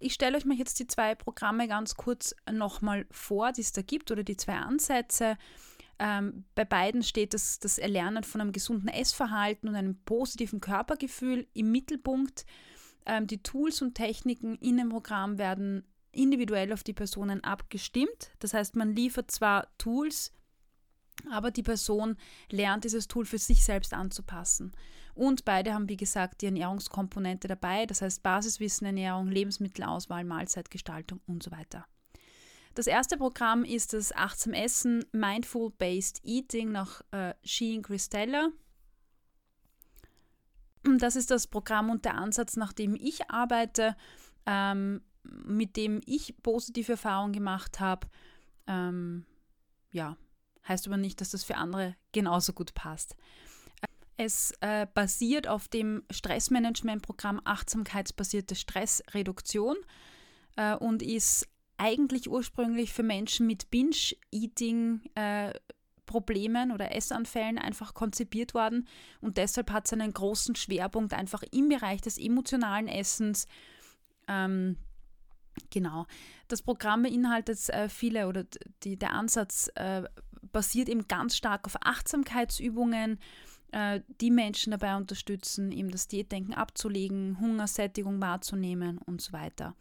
Ich 0.00 0.14
stelle 0.14 0.36
euch 0.36 0.46
mal 0.46 0.56
jetzt 0.56 0.78
die 0.78 0.86
zwei 0.86 1.14
Programme 1.14 1.68
ganz 1.68 1.94
kurz 1.94 2.34
nochmal 2.50 3.06
vor, 3.10 3.52
die 3.52 3.60
es 3.60 3.72
da 3.72 3.82
gibt, 3.82 4.10
oder 4.10 4.24
die 4.24 4.36
zwei 4.36 4.56
Ansätze. 4.56 5.36
Ähm, 5.98 6.44
bei 6.54 6.64
beiden 6.64 7.02
steht 7.02 7.34
das, 7.34 7.58
das 7.58 7.76
Erlernen 7.76 8.24
von 8.24 8.40
einem 8.40 8.52
gesunden 8.52 8.88
Essverhalten 8.88 9.68
und 9.68 9.76
einem 9.76 10.02
positiven 10.04 10.62
Körpergefühl 10.62 11.46
im 11.52 11.70
Mittelpunkt. 11.70 12.46
Ähm, 13.04 13.26
die 13.26 13.42
Tools 13.42 13.82
und 13.82 13.94
Techniken 13.94 14.56
in 14.56 14.78
dem 14.78 14.88
Programm 14.88 15.36
werden 15.36 15.84
individuell 16.12 16.72
auf 16.72 16.82
die 16.82 16.94
Personen 16.94 17.44
abgestimmt. 17.44 18.32
Das 18.38 18.54
heißt, 18.54 18.76
man 18.76 18.96
liefert 18.96 19.30
zwar 19.30 19.68
Tools, 19.76 20.32
aber 21.30 21.50
die 21.50 21.62
Person 21.62 22.16
lernt 22.50 22.84
dieses 22.84 23.08
Tool 23.08 23.24
für 23.24 23.38
sich 23.38 23.64
selbst 23.64 23.94
anzupassen. 23.94 24.72
Und 25.14 25.44
beide 25.44 25.74
haben, 25.74 25.88
wie 25.88 25.96
gesagt, 25.96 26.40
die 26.40 26.46
Ernährungskomponente 26.46 27.48
dabei, 27.48 27.86
das 27.86 28.02
heißt 28.02 28.22
Basiswissen, 28.22 28.86
Ernährung, 28.86 29.28
Lebensmittelauswahl, 29.28 30.24
Mahlzeitgestaltung 30.24 31.20
und 31.26 31.42
so 31.42 31.50
weiter. 31.50 31.86
Das 32.74 32.86
erste 32.86 33.16
Programm 33.16 33.64
ist 33.64 33.92
das 33.92 34.12
Achtsam 34.12 34.52
Essen 34.52 35.04
Mindful 35.12 35.70
Based 35.70 36.20
Eating 36.24 36.70
nach 36.70 37.02
äh, 37.10 37.34
Jean 37.42 37.82
Christella. 37.82 38.48
Das 40.98 41.16
ist 41.16 41.30
das 41.30 41.46
Programm 41.46 41.90
und 41.90 42.04
der 42.04 42.14
Ansatz, 42.14 42.56
nach 42.56 42.72
dem 42.72 42.94
ich 42.94 43.28
arbeite, 43.28 43.96
ähm, 44.46 45.02
mit 45.24 45.76
dem 45.76 46.00
ich 46.06 46.34
positive 46.42 46.92
Erfahrungen 46.92 47.32
gemacht 47.32 47.80
habe. 47.80 48.06
Ähm, 48.66 49.26
ja, 49.92 50.16
heißt 50.68 50.86
aber 50.86 50.96
nicht, 50.96 51.20
dass 51.20 51.30
das 51.30 51.44
für 51.44 51.56
andere 51.56 51.96
genauso 52.12 52.52
gut 52.52 52.74
passt. 52.74 53.16
Es 54.16 54.52
äh, 54.60 54.86
basiert 54.92 55.48
auf 55.48 55.68
dem 55.68 56.02
Stressmanagementprogramm 56.10 57.40
Achtsamkeitsbasierte 57.44 58.54
Stressreduktion 58.54 59.76
äh, 60.56 60.74
und 60.74 61.02
ist 61.02 61.48
eigentlich 61.78 62.28
ursprünglich 62.28 62.92
für 62.92 63.02
Menschen 63.02 63.46
mit 63.46 63.70
Binge-Eating 63.70 65.00
äh, 65.14 65.54
oder 66.12 66.94
Essanfällen 66.94 67.56
einfach 67.56 67.94
konzipiert 67.94 68.52
worden 68.52 68.88
und 69.20 69.36
deshalb 69.36 69.70
hat 69.70 69.86
es 69.86 69.92
einen 69.92 70.12
großen 70.12 70.56
Schwerpunkt 70.56 71.14
einfach 71.14 71.44
im 71.52 71.68
Bereich 71.68 72.00
des 72.00 72.18
emotionalen 72.18 72.88
Essens. 72.88 73.46
Ähm, 74.26 74.76
genau. 75.70 76.06
Das 76.48 76.62
Programm 76.62 77.02
beinhaltet 77.02 77.68
äh, 77.68 77.88
viele 77.88 78.26
oder 78.26 78.44
die, 78.82 78.96
der 78.96 79.12
Ansatz 79.12 79.70
äh, 79.76 80.02
basiert 80.52 80.88
eben 80.88 81.08
ganz 81.08 81.36
stark 81.36 81.66
auf 81.66 81.76
Achtsamkeitsübungen, 81.80 83.18
äh, 83.72 84.00
die 84.20 84.30
Menschen 84.30 84.72
dabei 84.72 84.96
unterstützen, 84.96 85.72
eben 85.72 85.90
das 85.90 86.08
Diätdenken 86.08 86.54
abzulegen, 86.54 87.38
Hungersättigung 87.40 88.20
wahrzunehmen 88.20 88.98
und 88.98 89.20
so 89.20 89.32
weiter. 89.32 89.74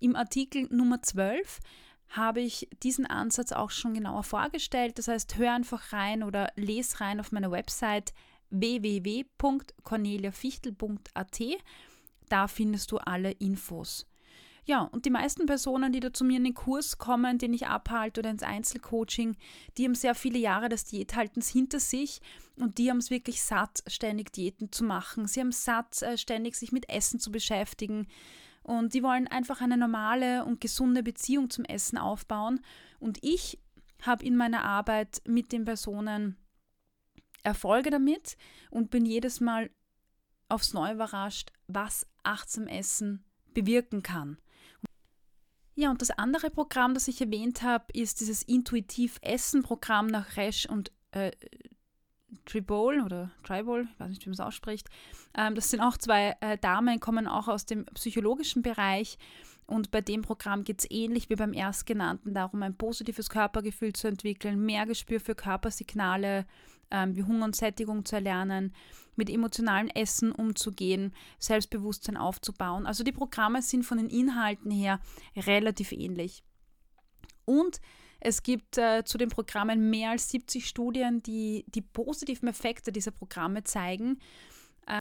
Im 0.00 0.16
Artikel 0.16 0.66
Nummer 0.70 1.02
12 1.02 1.60
habe 2.08 2.40
ich 2.40 2.68
diesen 2.82 3.06
Ansatz 3.06 3.52
auch 3.52 3.70
schon 3.70 3.94
genauer 3.94 4.24
vorgestellt. 4.24 4.98
Das 4.98 5.06
heißt, 5.08 5.36
hör 5.36 5.54
einfach 5.54 5.92
rein 5.92 6.22
oder 6.22 6.50
lese 6.56 7.00
rein 7.00 7.20
auf 7.20 7.32
meiner 7.32 7.50
Website 7.50 8.12
www.corneliafichtel.at. 8.50 11.40
Da 12.28 12.48
findest 12.48 12.92
du 12.92 12.98
alle 12.98 13.32
Infos. 13.32 14.06
Ja, 14.66 14.82
und 14.82 15.04
die 15.04 15.10
meisten 15.10 15.44
Personen, 15.44 15.92
die 15.92 16.00
da 16.00 16.12
zu 16.12 16.24
mir 16.24 16.38
in 16.38 16.44
den 16.44 16.54
Kurs 16.54 16.96
kommen, 16.96 17.36
den 17.36 17.52
ich 17.52 17.66
abhalte 17.66 18.20
oder 18.20 18.30
ins 18.30 18.42
Einzelcoaching, 18.42 19.36
die 19.76 19.84
haben 19.84 19.94
sehr 19.94 20.14
viele 20.14 20.38
Jahre 20.38 20.70
des 20.70 20.84
Diäthaltens 20.86 21.48
hinter 21.48 21.80
sich 21.80 22.22
und 22.56 22.78
die 22.78 22.88
haben 22.88 22.98
es 22.98 23.10
wirklich 23.10 23.42
satt, 23.42 23.82
ständig 23.86 24.32
Diäten 24.32 24.72
zu 24.72 24.84
machen. 24.84 25.26
Sie 25.26 25.40
haben 25.40 25.52
satt, 25.52 26.00
äh, 26.02 26.16
ständig 26.16 26.54
sich 26.54 26.72
mit 26.72 26.88
Essen 26.88 27.20
zu 27.20 27.30
beschäftigen. 27.30 28.06
Und 28.62 28.94
die 28.94 29.02
wollen 29.02 29.28
einfach 29.28 29.60
eine 29.60 29.76
normale 29.76 30.46
und 30.46 30.62
gesunde 30.62 31.02
Beziehung 31.02 31.50
zum 31.50 31.66
Essen 31.66 31.98
aufbauen. 31.98 32.60
Und 32.98 33.18
ich 33.22 33.58
habe 34.02 34.24
in 34.24 34.36
meiner 34.36 34.64
Arbeit 34.64 35.20
mit 35.26 35.52
den 35.52 35.66
Personen 35.66 36.36
Erfolge 37.42 37.90
damit 37.90 38.38
und 38.70 38.90
bin 38.90 39.04
jedes 39.04 39.40
Mal 39.40 39.70
aufs 40.48 40.72
Neue 40.72 40.94
überrascht, 40.94 41.52
was 41.66 42.06
achtsam 42.22 42.66
Essen 42.66 43.24
bewirken 43.52 44.02
kann. 44.02 44.38
Ja, 45.74 45.90
und 45.90 46.00
das 46.00 46.10
andere 46.10 46.50
Programm, 46.50 46.94
das 46.94 47.08
ich 47.08 47.20
erwähnt 47.20 47.62
habe, 47.62 47.84
ist 47.92 48.20
dieses 48.20 48.42
Intuitiv-Essen-Programm 48.42 50.06
nach 50.06 50.36
Resch 50.36 50.66
und 50.66 50.92
äh, 51.10 51.32
Tribol 52.46 53.00
oder 53.00 53.30
Tribol, 53.42 53.88
ich 53.92 54.00
weiß 54.00 54.08
nicht, 54.10 54.24
wie 54.24 54.30
man 54.30 54.34
es 54.34 54.40
ausspricht. 54.40 54.88
Ähm, 55.36 55.54
das 55.54 55.70
sind 55.70 55.80
auch 55.80 55.96
zwei 55.96 56.36
äh, 56.40 56.58
Damen, 56.58 57.00
kommen 57.00 57.26
auch 57.26 57.48
aus 57.48 57.66
dem 57.66 57.86
psychologischen 57.86 58.62
Bereich. 58.62 59.18
Und 59.66 59.90
bei 59.90 60.00
dem 60.00 60.22
Programm 60.22 60.64
geht 60.64 60.80
es 60.80 60.90
ähnlich 60.90 61.30
wie 61.30 61.36
beim 61.36 61.54
erstgenannten 61.54 62.34
darum, 62.34 62.62
ein 62.62 62.76
positives 62.76 63.30
Körpergefühl 63.30 63.92
zu 63.94 64.08
entwickeln, 64.08 64.64
mehr 64.64 64.84
Gespür 64.84 65.20
für 65.20 65.34
Körpersignale 65.34 66.46
ähm, 66.90 67.16
wie 67.16 67.22
Hunger 67.22 67.46
und 67.46 67.56
Sättigung 67.56 68.04
zu 68.04 68.16
erlernen, 68.16 68.74
mit 69.16 69.30
emotionalem 69.30 69.88
Essen 69.88 70.32
umzugehen, 70.32 71.14
Selbstbewusstsein 71.38 72.16
aufzubauen. 72.16 72.86
Also 72.86 73.04
die 73.04 73.12
Programme 73.12 73.62
sind 73.62 73.84
von 73.84 73.98
den 73.98 74.08
Inhalten 74.08 74.70
her 74.70 75.00
relativ 75.36 75.92
ähnlich. 75.92 76.42
Und 77.44 77.80
es 78.20 78.42
gibt 78.42 78.78
äh, 78.78 79.04
zu 79.04 79.18
den 79.18 79.28
Programmen 79.28 79.90
mehr 79.90 80.10
als 80.10 80.30
70 80.30 80.66
Studien, 80.66 81.22
die 81.22 81.64
die 81.68 81.82
positiven 81.82 82.48
Effekte 82.48 82.90
dieser 82.90 83.10
Programme 83.10 83.64
zeigen. 83.64 84.18
Äh, 84.86 85.00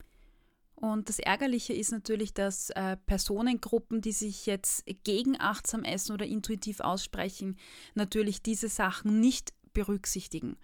und 0.75 1.07
das 1.07 1.19
Ärgerliche 1.19 1.73
ist 1.73 1.91
natürlich, 1.91 2.33
dass 2.33 2.69
äh, 2.71 2.97
Personengruppen, 3.05 4.01
die 4.01 4.11
sich 4.11 4.45
jetzt 4.45 4.83
gegen 5.03 5.39
achtsam 5.39 5.83
essen 5.83 6.13
oder 6.13 6.25
intuitiv 6.25 6.79
aussprechen, 6.79 7.57
natürlich 7.93 8.41
diese 8.41 8.67
Sachen 8.67 9.19
nicht 9.19 9.53
berücksichtigen. 9.73 10.57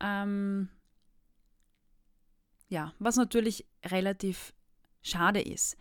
Ähm, 0.00 0.68
ja, 2.68 2.92
was 2.98 3.16
natürlich 3.16 3.66
relativ 3.84 4.52
schade 5.02 5.40
ist. 5.40 5.76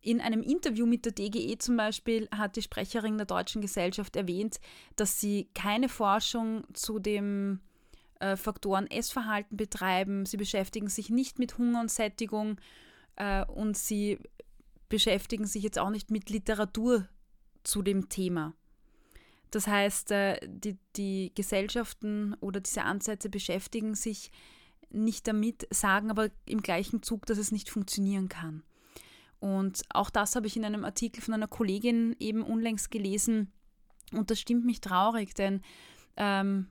In 0.00 0.20
einem 0.20 0.42
Interview 0.42 0.84
mit 0.84 1.04
der 1.04 1.12
DGE 1.12 1.58
zum 1.58 1.76
Beispiel 1.76 2.28
hat 2.32 2.56
die 2.56 2.62
Sprecherin 2.62 3.18
der 3.18 3.26
Deutschen 3.26 3.62
Gesellschaft 3.62 4.16
erwähnt, 4.16 4.58
dass 4.96 5.20
sie 5.20 5.48
keine 5.54 5.88
Forschung 5.88 6.64
zu 6.72 6.98
dem 6.98 7.60
äh, 8.22 8.36
Faktoren 8.36 8.86
Essverhalten 8.86 9.56
betreiben. 9.56 10.26
Sie 10.26 10.36
beschäftigen 10.36 10.88
sich 10.88 11.10
nicht 11.10 11.38
mit 11.40 11.58
Hunger 11.58 11.80
und 11.80 11.90
Sättigung 11.90 12.60
äh, 13.16 13.44
und 13.44 13.76
sie 13.76 14.18
beschäftigen 14.88 15.46
sich 15.46 15.64
jetzt 15.64 15.78
auch 15.78 15.90
nicht 15.90 16.10
mit 16.10 16.30
Literatur 16.30 17.08
zu 17.64 17.82
dem 17.82 18.08
Thema. 18.08 18.54
Das 19.50 19.66
heißt, 19.66 20.12
äh, 20.12 20.38
die, 20.46 20.78
die 20.94 21.32
Gesellschaften 21.34 22.34
oder 22.40 22.60
diese 22.60 22.84
Ansätze 22.84 23.28
beschäftigen 23.28 23.96
sich 23.96 24.30
nicht 24.90 25.26
damit, 25.26 25.66
sagen 25.70 26.10
aber 26.10 26.30
im 26.46 26.62
gleichen 26.62 27.02
Zug, 27.02 27.26
dass 27.26 27.38
es 27.38 27.50
nicht 27.50 27.70
funktionieren 27.70 28.28
kann. 28.28 28.62
Und 29.40 29.82
auch 29.92 30.10
das 30.10 30.36
habe 30.36 30.46
ich 30.46 30.56
in 30.56 30.64
einem 30.64 30.84
Artikel 30.84 31.22
von 31.22 31.34
einer 31.34 31.48
Kollegin 31.48 32.14
eben 32.20 32.42
unlängst 32.42 32.92
gelesen. 32.92 33.50
Und 34.12 34.30
das 34.30 34.38
stimmt 34.38 34.64
mich 34.64 34.80
traurig, 34.80 35.34
denn 35.34 35.62
ähm, 36.16 36.68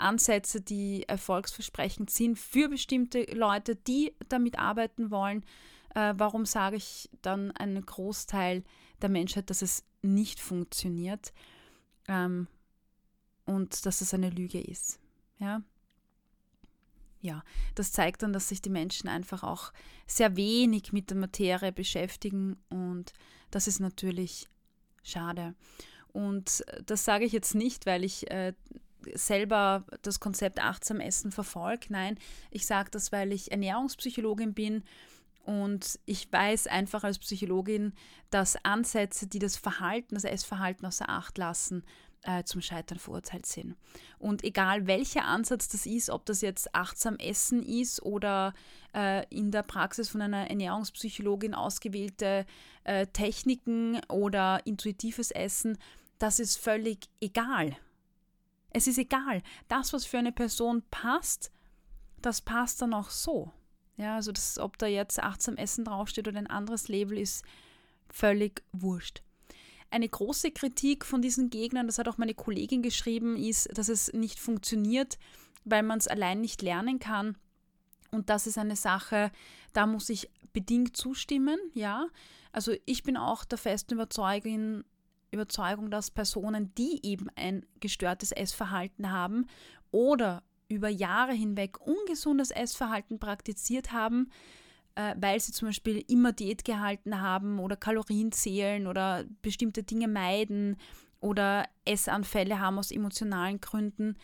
Ansätze, 0.00 0.60
die 0.60 1.04
erfolgsversprechend 1.08 2.10
sind 2.10 2.38
für 2.38 2.68
bestimmte 2.68 3.22
Leute, 3.34 3.76
die 3.76 4.14
damit 4.28 4.58
arbeiten 4.58 5.10
wollen, 5.10 5.44
äh, 5.94 6.14
warum 6.16 6.46
sage 6.46 6.76
ich 6.76 7.08
dann 7.22 7.50
einen 7.52 7.84
Großteil 7.84 8.64
der 9.02 9.08
Menschheit, 9.08 9.50
dass 9.50 9.62
es 9.62 9.84
nicht 10.02 10.40
funktioniert 10.40 11.32
ähm, 12.06 12.46
und 13.44 13.86
dass 13.86 14.00
es 14.00 14.14
eine 14.14 14.30
Lüge 14.30 14.60
ist? 14.60 15.00
Ja? 15.38 15.62
ja, 17.20 17.42
das 17.74 17.92
zeigt 17.92 18.22
dann, 18.22 18.32
dass 18.32 18.48
sich 18.48 18.62
die 18.62 18.70
Menschen 18.70 19.08
einfach 19.08 19.42
auch 19.42 19.72
sehr 20.06 20.36
wenig 20.36 20.92
mit 20.92 21.10
der 21.10 21.16
Materie 21.16 21.72
beschäftigen 21.72 22.56
und 22.68 23.12
das 23.50 23.66
ist 23.66 23.80
natürlich 23.80 24.48
schade. 25.02 25.54
Und 26.12 26.64
das 26.86 27.04
sage 27.04 27.24
ich 27.24 27.32
jetzt 27.32 27.54
nicht, 27.54 27.86
weil 27.86 28.04
ich 28.04 28.30
äh, 28.30 28.54
selber 29.14 29.84
das 30.02 30.20
Konzept 30.20 30.62
achtsam 30.62 31.00
Essen 31.00 31.32
verfolge. 31.32 31.86
Nein, 31.90 32.18
ich 32.50 32.66
sage 32.66 32.90
das, 32.90 33.12
weil 33.12 33.32
ich 33.32 33.50
Ernährungspsychologin 33.50 34.54
bin 34.54 34.84
und 35.48 35.98
ich 36.04 36.30
weiß 36.30 36.66
einfach 36.66 37.04
als 37.04 37.18
Psychologin, 37.18 37.94
dass 38.28 38.62
Ansätze, 38.64 39.26
die 39.26 39.38
das 39.38 39.56
Verhalten, 39.56 40.14
das 40.14 40.24
Essverhalten 40.24 40.86
außer 40.86 41.08
Acht 41.08 41.38
lassen, 41.38 41.84
äh, 42.24 42.44
zum 42.44 42.60
Scheitern 42.60 42.98
verurteilt 42.98 43.46
sind. 43.46 43.74
Und 44.18 44.44
egal 44.44 44.86
welcher 44.86 45.24
Ansatz 45.24 45.68
das 45.68 45.86
ist, 45.86 46.10
ob 46.10 46.26
das 46.26 46.42
jetzt 46.42 46.74
achtsam 46.74 47.16
Essen 47.16 47.62
ist 47.62 48.02
oder 48.02 48.52
äh, 48.94 49.24
in 49.34 49.50
der 49.50 49.62
Praxis 49.62 50.10
von 50.10 50.20
einer 50.20 50.50
Ernährungspsychologin 50.50 51.54
ausgewählte 51.54 52.44
äh, 52.84 53.06
Techniken 53.06 54.00
oder 54.10 54.60
intuitives 54.66 55.30
Essen, 55.30 55.78
das 56.18 56.40
ist 56.40 56.56
völlig 56.56 57.08
egal. 57.20 57.76
Es 58.70 58.86
ist 58.86 58.98
egal. 58.98 59.42
Das, 59.68 59.92
was 59.92 60.04
für 60.04 60.18
eine 60.18 60.32
Person 60.32 60.82
passt, 60.90 61.50
das 62.20 62.40
passt 62.40 62.82
dann 62.82 62.94
auch 62.94 63.10
so. 63.10 63.52
Ja, 63.96 64.16
also 64.16 64.30
das, 64.32 64.58
ob 64.58 64.78
da 64.78 64.86
jetzt 64.86 65.20
achtsam 65.20 65.56
Essen 65.56 65.84
draufsteht 65.84 66.28
oder 66.28 66.38
ein 66.38 66.46
anderes 66.46 66.88
Label, 66.88 67.18
ist 67.18 67.44
völlig 68.08 68.62
wurscht. 68.72 69.22
Eine 69.90 70.08
große 70.08 70.50
Kritik 70.50 71.04
von 71.04 71.22
diesen 71.22 71.50
Gegnern, 71.50 71.86
das 71.86 71.98
hat 71.98 72.08
auch 72.08 72.18
meine 72.18 72.34
Kollegin 72.34 72.82
geschrieben, 72.82 73.36
ist, 73.36 73.76
dass 73.76 73.88
es 73.88 74.12
nicht 74.12 74.38
funktioniert, 74.38 75.18
weil 75.64 75.82
man 75.82 75.98
es 75.98 76.08
allein 76.08 76.40
nicht 76.40 76.62
lernen 76.62 76.98
kann. 76.98 77.36
Und 78.10 78.30
das 78.30 78.46
ist 78.46 78.58
eine 78.58 78.76
Sache, 78.76 79.32
da 79.72 79.86
muss 79.86 80.08
ich 80.10 80.30
bedingt 80.52 80.96
zustimmen, 80.96 81.58
ja. 81.74 82.06
Also 82.52 82.74
ich 82.86 83.02
bin 83.02 83.16
auch 83.16 83.44
der 83.44 83.58
festen 83.58 83.94
Überzeugung, 83.94 84.84
Überzeugung, 85.30 85.90
dass 85.90 86.10
Personen, 86.10 86.74
die 86.74 87.00
eben 87.04 87.28
ein 87.36 87.64
gestörtes 87.80 88.32
Essverhalten 88.32 89.10
haben 89.10 89.46
oder 89.90 90.42
über 90.68 90.88
Jahre 90.88 91.32
hinweg 91.32 91.80
ungesundes 91.80 92.50
Essverhalten 92.50 93.18
praktiziert 93.18 93.92
haben, 93.92 94.30
äh, 94.94 95.14
weil 95.18 95.40
sie 95.40 95.52
zum 95.52 95.68
Beispiel 95.68 96.04
immer 96.08 96.32
Diät 96.32 96.64
gehalten 96.64 97.20
haben 97.20 97.58
oder 97.58 97.76
Kalorien 97.76 98.32
zählen 98.32 98.86
oder 98.86 99.24
bestimmte 99.42 99.82
Dinge 99.82 100.08
meiden 100.08 100.76
oder 101.20 101.66
Essanfälle 101.84 102.60
haben 102.60 102.78
aus 102.78 102.90
emotionalen 102.90 103.60
Gründen. 103.60 104.16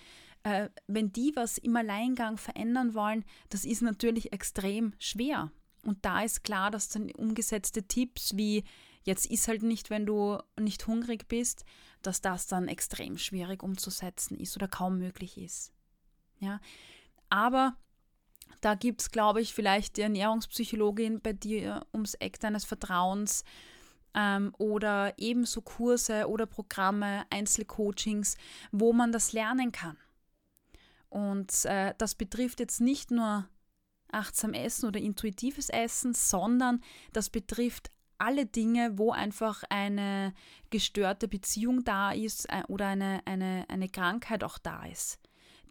Äh, 0.42 0.68
wenn 0.86 1.12
die 1.12 1.32
was 1.34 1.58
im 1.58 1.74
Alleingang 1.76 2.36
verändern 2.36 2.94
wollen, 2.94 3.24
das 3.48 3.64
ist 3.64 3.82
natürlich 3.82 4.32
extrem 4.32 4.92
schwer. 4.98 5.50
Und 5.82 6.04
da 6.04 6.22
ist 6.22 6.44
klar, 6.44 6.70
dass 6.70 6.88
dann 6.88 7.10
umgesetzte 7.12 7.82
Tipps 7.82 8.36
wie 8.36 8.64
jetzt 9.04 9.26
ist 9.26 9.48
halt 9.48 9.62
nicht, 9.62 9.90
wenn 9.90 10.06
du 10.06 10.38
nicht 10.58 10.86
hungrig 10.86 11.28
bist, 11.28 11.64
dass 12.02 12.20
das 12.20 12.46
dann 12.46 12.68
extrem 12.68 13.16
schwierig 13.16 13.62
umzusetzen 13.62 14.36
ist 14.38 14.56
oder 14.56 14.68
kaum 14.68 14.98
möglich 14.98 15.38
ist. 15.38 15.72
Ja, 16.40 16.60
aber 17.30 17.76
da 18.60 18.74
gibt 18.74 19.02
es, 19.02 19.10
glaube 19.10 19.40
ich, 19.40 19.54
vielleicht 19.54 19.96
die 19.96 20.02
Ernährungspsychologin 20.02 21.20
bei 21.20 21.32
dir 21.32 21.86
ums 21.92 22.14
Eck 22.14 22.40
deines 22.40 22.64
Vertrauens 22.64 23.44
ähm, 24.14 24.54
oder 24.58 25.14
ebenso 25.18 25.60
Kurse 25.60 26.28
oder 26.28 26.46
Programme, 26.46 27.24
Einzelcoachings, 27.30 28.36
wo 28.72 28.92
man 28.92 29.12
das 29.12 29.32
lernen 29.32 29.72
kann. 29.72 29.96
Und 31.08 31.64
äh, 31.66 31.94
das 31.98 32.14
betrifft 32.14 32.60
jetzt 32.60 32.80
nicht 32.80 33.10
nur 33.10 33.48
achtsam 34.10 34.52
Essen 34.52 34.86
oder 34.86 35.00
intuitives 35.00 35.68
Essen, 35.68 36.14
sondern 36.14 36.82
das 37.12 37.30
betrifft 37.30 37.90
alle 38.18 38.46
Dinge, 38.46 38.98
wo 38.98 39.12
einfach 39.12 39.62
eine 39.68 40.32
gestörte 40.70 41.28
Beziehung 41.28 41.84
da 41.84 42.12
ist 42.12 42.46
äh, 42.50 42.62
oder 42.68 42.88
eine, 42.88 43.20
eine, 43.24 43.64
eine 43.68 43.88
Krankheit 43.88 44.44
auch 44.44 44.58
da 44.58 44.84
ist. 44.86 45.18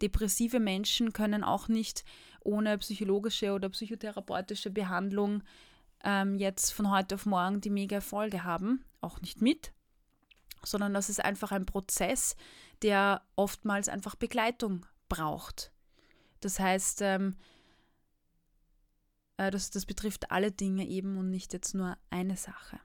Depressive 0.02 0.60
Menschen 0.60 1.12
können 1.12 1.44
auch 1.44 1.68
nicht 1.68 2.04
ohne 2.40 2.78
psychologische 2.78 3.52
oder 3.52 3.68
psychotherapeutische 3.68 4.70
Behandlung 4.70 5.42
ähm, 6.02 6.36
jetzt 6.36 6.72
von 6.72 6.90
heute 6.90 7.14
auf 7.14 7.26
morgen 7.26 7.60
die 7.60 7.70
mega 7.70 7.96
Erfolge 7.96 8.44
haben, 8.44 8.84
auch 9.00 9.20
nicht 9.20 9.40
mit, 9.40 9.72
sondern 10.62 10.92
das 10.94 11.08
ist 11.08 11.24
einfach 11.24 11.52
ein 11.52 11.66
Prozess, 11.66 12.36
der 12.82 13.22
oftmals 13.36 13.88
einfach 13.88 14.14
Begleitung 14.14 14.86
braucht. 15.08 15.72
Das 16.40 16.60
heißt, 16.60 17.00
ähm, 17.02 17.36
äh, 19.36 19.50
das, 19.50 19.70
das 19.70 19.86
betrifft 19.86 20.30
alle 20.30 20.52
Dinge 20.52 20.86
eben 20.86 21.16
und 21.16 21.30
nicht 21.30 21.52
jetzt 21.52 21.74
nur 21.74 21.96
eine 22.10 22.36
Sache. 22.36 22.78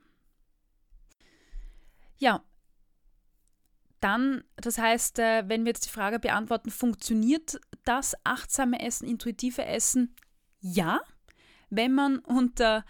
Ja, 2.18 2.44
dann, 4.00 4.44
das 4.56 4.78
heißt, 4.78 5.20
äh, 5.20 5.44
wenn 5.48 5.66
wir 5.66 5.72
jetzt 5.72 5.86
die 5.86 5.92
Frage 5.92 6.20
beantworten, 6.20 6.72
funktioniert 6.72 7.60
das 7.84 8.16
achtsame 8.24 8.82
Essen, 8.82 9.08
intuitive 9.08 9.66
Essen? 9.66 10.16
Ja, 10.62 11.02
wenn 11.70 11.94
man 11.94 12.20
unter 12.20 12.86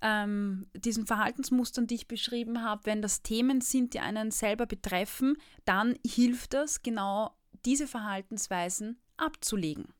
ähm, 0.00 0.66
diesen 0.74 1.06
Verhaltensmustern, 1.06 1.86
die 1.86 1.96
ich 1.96 2.08
beschrieben 2.08 2.62
habe, 2.62 2.86
wenn 2.86 3.02
das 3.02 3.22
Themen 3.22 3.60
sind, 3.60 3.94
die 3.94 4.00
einen 4.00 4.30
selber 4.30 4.66
betreffen, 4.66 5.36
dann 5.64 5.96
hilft 6.04 6.54
das, 6.54 6.82
genau 6.82 7.36
diese 7.64 7.86
Verhaltensweisen 7.86 8.98
abzulegen. 9.16 9.94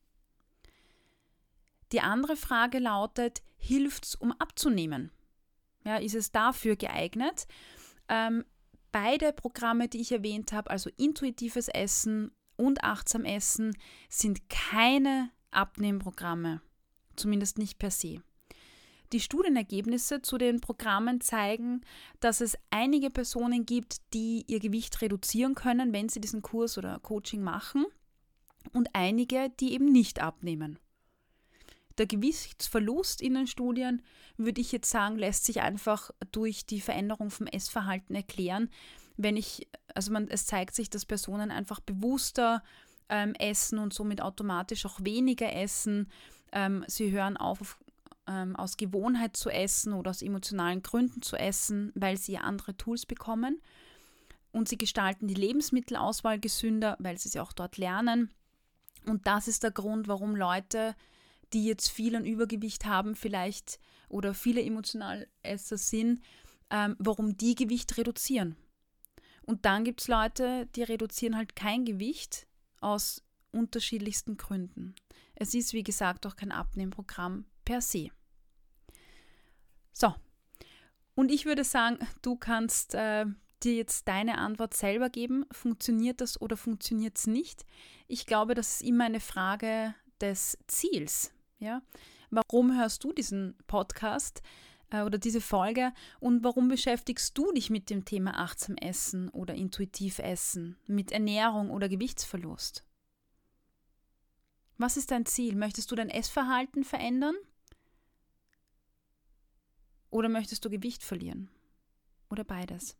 Die 1.93 2.01
andere 2.01 2.35
Frage 2.35 2.79
lautet, 2.79 3.43
hilft 3.55 4.05
es, 4.05 4.15
um 4.15 4.31
abzunehmen? 4.33 5.11
Ja, 5.85 5.97
ist 5.97 6.15
es 6.15 6.31
dafür 6.31 6.75
geeignet? 6.75 7.45
Ähm, 8.09 8.43
beide 8.91 9.31
Programme, 9.31 9.87
die 9.87 10.01
ich 10.01 10.11
erwähnt 10.11 10.51
habe, 10.53 10.71
also 10.71 10.89
intuitives 10.97 11.67
Essen 11.67 12.31
und 12.55 12.83
achtsam 12.83 13.25
Essen, 13.25 13.77
sind 14.09 14.49
keine 14.49 15.29
Abnehmprogramme, 15.51 16.61
zumindest 17.15 17.59
nicht 17.59 17.77
per 17.77 17.91
se. 17.91 18.23
Die 19.11 19.19
Studienergebnisse 19.19 20.23
zu 20.23 20.39
den 20.39 20.61
Programmen 20.61 21.21
zeigen, 21.21 21.81
dass 22.19 22.41
es 22.41 22.57
einige 22.71 23.11
Personen 23.11 23.67
gibt, 23.67 23.97
die 24.15 24.43
ihr 24.47 24.59
Gewicht 24.59 24.99
reduzieren 25.03 25.53
können, 25.53 25.93
wenn 25.93 26.09
sie 26.09 26.19
diesen 26.19 26.41
Kurs 26.41 26.79
oder 26.79 26.99
Coaching 26.99 27.43
machen, 27.43 27.85
und 28.71 28.89
einige, 28.93 29.51
die 29.59 29.73
eben 29.73 29.91
nicht 29.91 30.21
abnehmen. 30.21 30.79
Der 31.97 32.07
Gewichtsverlust 32.07 33.21
in 33.21 33.33
den 33.35 33.47
Studien, 33.47 34.01
würde 34.37 34.61
ich 34.61 34.71
jetzt 34.71 34.89
sagen, 34.89 35.17
lässt 35.17 35.45
sich 35.45 35.61
einfach 35.61 36.11
durch 36.31 36.65
die 36.65 36.81
Veränderung 36.81 37.29
vom 37.29 37.47
Essverhalten 37.47 38.15
erklären. 38.15 38.69
Wenn 39.15 39.37
ich, 39.37 39.67
also 39.93 40.11
man, 40.11 40.27
es 40.27 40.45
zeigt 40.45 40.73
sich, 40.73 40.89
dass 40.89 41.05
Personen 41.05 41.51
einfach 41.51 41.79
bewusster 41.79 42.63
ähm, 43.09 43.35
essen 43.35 43.77
und 43.79 43.93
somit 43.93 44.21
automatisch 44.21 44.85
auch 44.85 44.99
weniger 45.03 45.53
essen. 45.53 46.09
Ähm, 46.51 46.83
sie 46.87 47.11
hören 47.11 47.37
auf, 47.37 47.79
ähm, 48.27 48.55
aus 48.55 48.77
Gewohnheit 48.77 49.37
zu 49.37 49.49
essen 49.49 49.93
oder 49.93 50.09
aus 50.09 50.21
emotionalen 50.21 50.81
Gründen 50.81 51.21
zu 51.21 51.35
essen, 51.35 51.91
weil 51.95 52.17
sie 52.17 52.37
andere 52.37 52.75
Tools 52.75 53.05
bekommen. 53.05 53.61
Und 54.51 54.69
sie 54.69 54.77
gestalten 54.77 55.27
die 55.27 55.33
Lebensmittelauswahl 55.33 56.39
gesünder, 56.39 56.95
weil 56.99 57.17
sie 57.17 57.29
sie 57.29 57.39
auch 57.39 57.53
dort 57.53 57.77
lernen. 57.77 58.31
Und 59.05 59.27
das 59.27 59.47
ist 59.47 59.63
der 59.63 59.71
Grund, 59.71 60.07
warum 60.07 60.35
Leute 60.35 60.95
die 61.53 61.65
jetzt 61.65 61.89
viel 61.89 62.15
an 62.15 62.25
Übergewicht 62.25 62.85
haben 62.85 63.15
vielleicht 63.15 63.79
oder 64.09 64.33
viele 64.33 64.61
Emotionalesser 64.61 65.77
sind, 65.77 66.21
ähm, 66.69 66.95
warum 66.99 67.37
die 67.37 67.55
Gewicht 67.55 67.97
reduzieren. 67.97 68.55
Und 69.43 69.65
dann 69.65 69.83
gibt 69.83 70.01
es 70.01 70.07
Leute, 70.07 70.67
die 70.75 70.83
reduzieren 70.83 71.35
halt 71.35 71.55
kein 71.55 71.85
Gewicht 71.85 72.47
aus 72.79 73.21
unterschiedlichsten 73.51 74.37
Gründen. 74.37 74.95
Es 75.35 75.53
ist, 75.53 75.73
wie 75.73 75.83
gesagt, 75.83 76.25
auch 76.25 76.35
kein 76.35 76.51
Abnehmprogramm 76.51 77.45
per 77.65 77.81
se. 77.81 78.09
So, 79.91 80.15
und 81.15 81.31
ich 81.31 81.45
würde 81.45 81.63
sagen, 81.63 81.99
du 82.21 82.35
kannst 82.35 82.95
äh, 82.95 83.25
dir 83.63 83.73
jetzt 83.73 84.07
deine 84.07 84.37
Antwort 84.37 84.73
selber 84.73 85.09
geben. 85.09 85.45
Funktioniert 85.51 86.21
das 86.21 86.41
oder 86.41 86.57
funktioniert 86.57 87.17
es 87.17 87.27
nicht? 87.27 87.65
Ich 88.07 88.25
glaube, 88.25 88.55
das 88.55 88.75
ist 88.75 88.81
immer 88.81 89.05
eine 89.05 89.19
Frage 89.19 89.93
des 90.19 90.57
Ziels. 90.67 91.31
Ja? 91.59 91.81
Warum 92.29 92.77
hörst 92.77 93.03
du 93.03 93.13
diesen 93.13 93.55
Podcast 93.67 94.41
äh, 94.89 95.01
oder 95.01 95.17
diese 95.17 95.41
Folge 95.41 95.93
und 96.19 96.43
warum 96.43 96.67
beschäftigst 96.67 97.37
du 97.37 97.51
dich 97.51 97.69
mit 97.69 97.89
dem 97.89 98.05
Thema 98.05 98.39
achtsam 98.39 98.75
Essen 98.77 99.29
oder 99.29 99.53
intuitiv 99.55 100.19
Essen, 100.19 100.77
mit 100.87 101.11
Ernährung 101.11 101.69
oder 101.69 101.89
Gewichtsverlust? 101.89 102.85
Was 104.77 104.97
ist 104.97 105.11
dein 105.11 105.25
Ziel? 105.25 105.55
Möchtest 105.55 105.91
du 105.91 105.95
dein 105.95 106.09
Essverhalten 106.09 106.83
verändern? 106.83 107.35
Oder 110.09 110.29
möchtest 110.29 110.65
du 110.65 110.69
Gewicht 110.69 111.03
verlieren? 111.03 111.49
Oder 112.29 112.43
beides? 112.43 112.97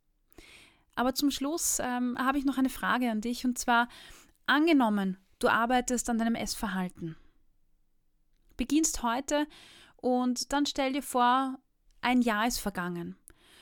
Aber 0.95 1.13
zum 1.15 1.31
Schluss 1.31 1.79
ähm, 1.79 2.17
habe 2.17 2.37
ich 2.37 2.45
noch 2.45 2.57
eine 2.57 2.69
Frage 2.69 3.09
an 3.09 3.21
dich 3.21 3.45
und 3.45 3.57
zwar 3.57 3.89
angenommen, 4.45 5.17
du 5.39 5.47
arbeitest 5.47 6.09
an 6.09 6.17
deinem 6.17 6.35
Essverhalten. 6.35 7.15
Beginnst 8.57 9.03
heute 9.03 9.47
und 9.97 10.51
dann 10.53 10.65
stell 10.65 10.93
dir 10.93 11.03
vor, 11.03 11.57
ein 12.01 12.21
Jahr 12.21 12.47
ist 12.47 12.59
vergangen. 12.59 13.15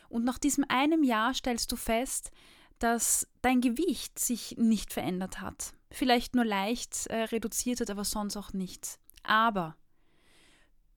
Und 0.10 0.26
nach 0.26 0.38
diesem 0.38 0.66
einem 0.68 1.04
Jahr 1.04 1.34
stellst 1.34 1.72
du 1.72 1.76
fest, 1.76 2.32
dass 2.80 3.28
dein 3.42 3.62
Gewicht 3.62 4.20
sich 4.20 4.56
nicht 4.58 4.92
verändert 4.92 5.40
hat. 5.40 5.74
Vielleicht 5.92 6.36
nur 6.36 6.46
leicht 6.46 7.08
äh, 7.08 7.24
reduziert 7.24 7.80
hat, 7.80 7.90
aber 7.90 8.04
sonst 8.04 8.36
auch 8.38 8.54
nichts. 8.54 9.00
Aber 9.24 9.76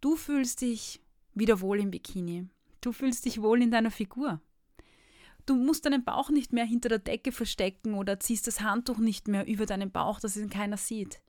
du 0.01 0.17
fühlst 0.17 0.63
dich 0.63 1.01
wieder 1.35 1.61
wohl 1.61 1.81
im 1.81 1.91
Bikini. 1.91 2.49
Du 2.81 2.93
fühlst 2.93 3.25
dich 3.25 3.43
wohl 3.43 3.63
in 3.63 3.71
deiner 3.71 3.91
Figur. 3.91 4.41
Du 5.47 5.57
musst 5.57 5.85
deinen 5.85 6.05
Bauch 6.05 6.31
nicht 6.31 6.53
mehr 6.53 6.65
hinter 6.65 6.89
der 6.89 6.99
Decke 6.99 7.33
verstecken 7.33 7.95
oder 7.95 8.19
ziehst 8.19 8.47
das 8.47 8.63
Handtuch 8.63 8.99
nicht 8.99 9.29
mehr 9.29 9.47
über 9.47 9.67
deinen 9.67 9.91
Bauch, 9.91 10.21
dass 10.21 10.37
ihn 10.37 10.49
keiner 10.49 10.79
sieht. 10.79 11.21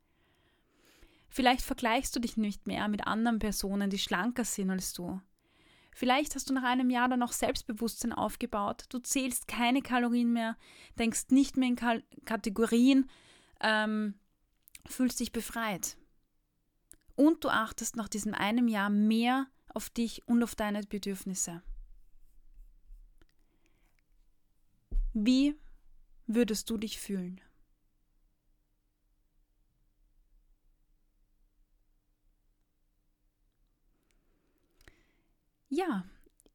Vielleicht 1.36 1.64
vergleichst 1.64 2.16
du 2.16 2.22
dich 2.22 2.38
nicht 2.38 2.66
mehr 2.66 2.88
mit 2.88 3.06
anderen 3.08 3.40
Personen, 3.40 3.90
die 3.90 3.98
schlanker 3.98 4.46
sind 4.46 4.70
als 4.70 4.94
du. 4.94 5.20
Vielleicht 5.94 6.34
hast 6.34 6.50
du 6.50 6.54
nach 6.54 6.64
einem 6.64 6.90
Jahr 6.90 7.10
dann 7.10 7.22
auch 7.22 7.34
Selbstbewusstsein 7.34 8.14
aufgebaut. 8.14 8.86
Du 8.88 9.00
zählst 9.00 9.46
keine 9.46 9.82
Kalorien 9.82 10.32
mehr, 10.32 10.56
denkst 10.98 11.32
nicht 11.32 11.58
mehr 11.58 11.68
in 11.68 11.76
Ka 11.76 11.98
Kategorien, 12.24 13.10
ähm, 13.60 14.14
fühlst 14.86 15.20
dich 15.20 15.34
befreit. 15.34 15.98
Und 17.16 17.44
du 17.44 17.50
achtest 17.50 17.98
nach 17.98 18.08
diesem 18.08 18.34
einem 18.34 18.70
Jahr 18.70 18.90
mehr 18.90 19.48
auf 19.68 19.90
dich 19.90 20.26
und 20.30 20.42
auf 20.42 20.56
deine 20.56 20.84
Bedürfnisse. 20.84 21.62
Wie 25.12 25.60
würdest 26.28 26.70
du 26.70 26.78
dich 26.78 26.98
fühlen? 26.98 27.42
Ja, 35.70 36.06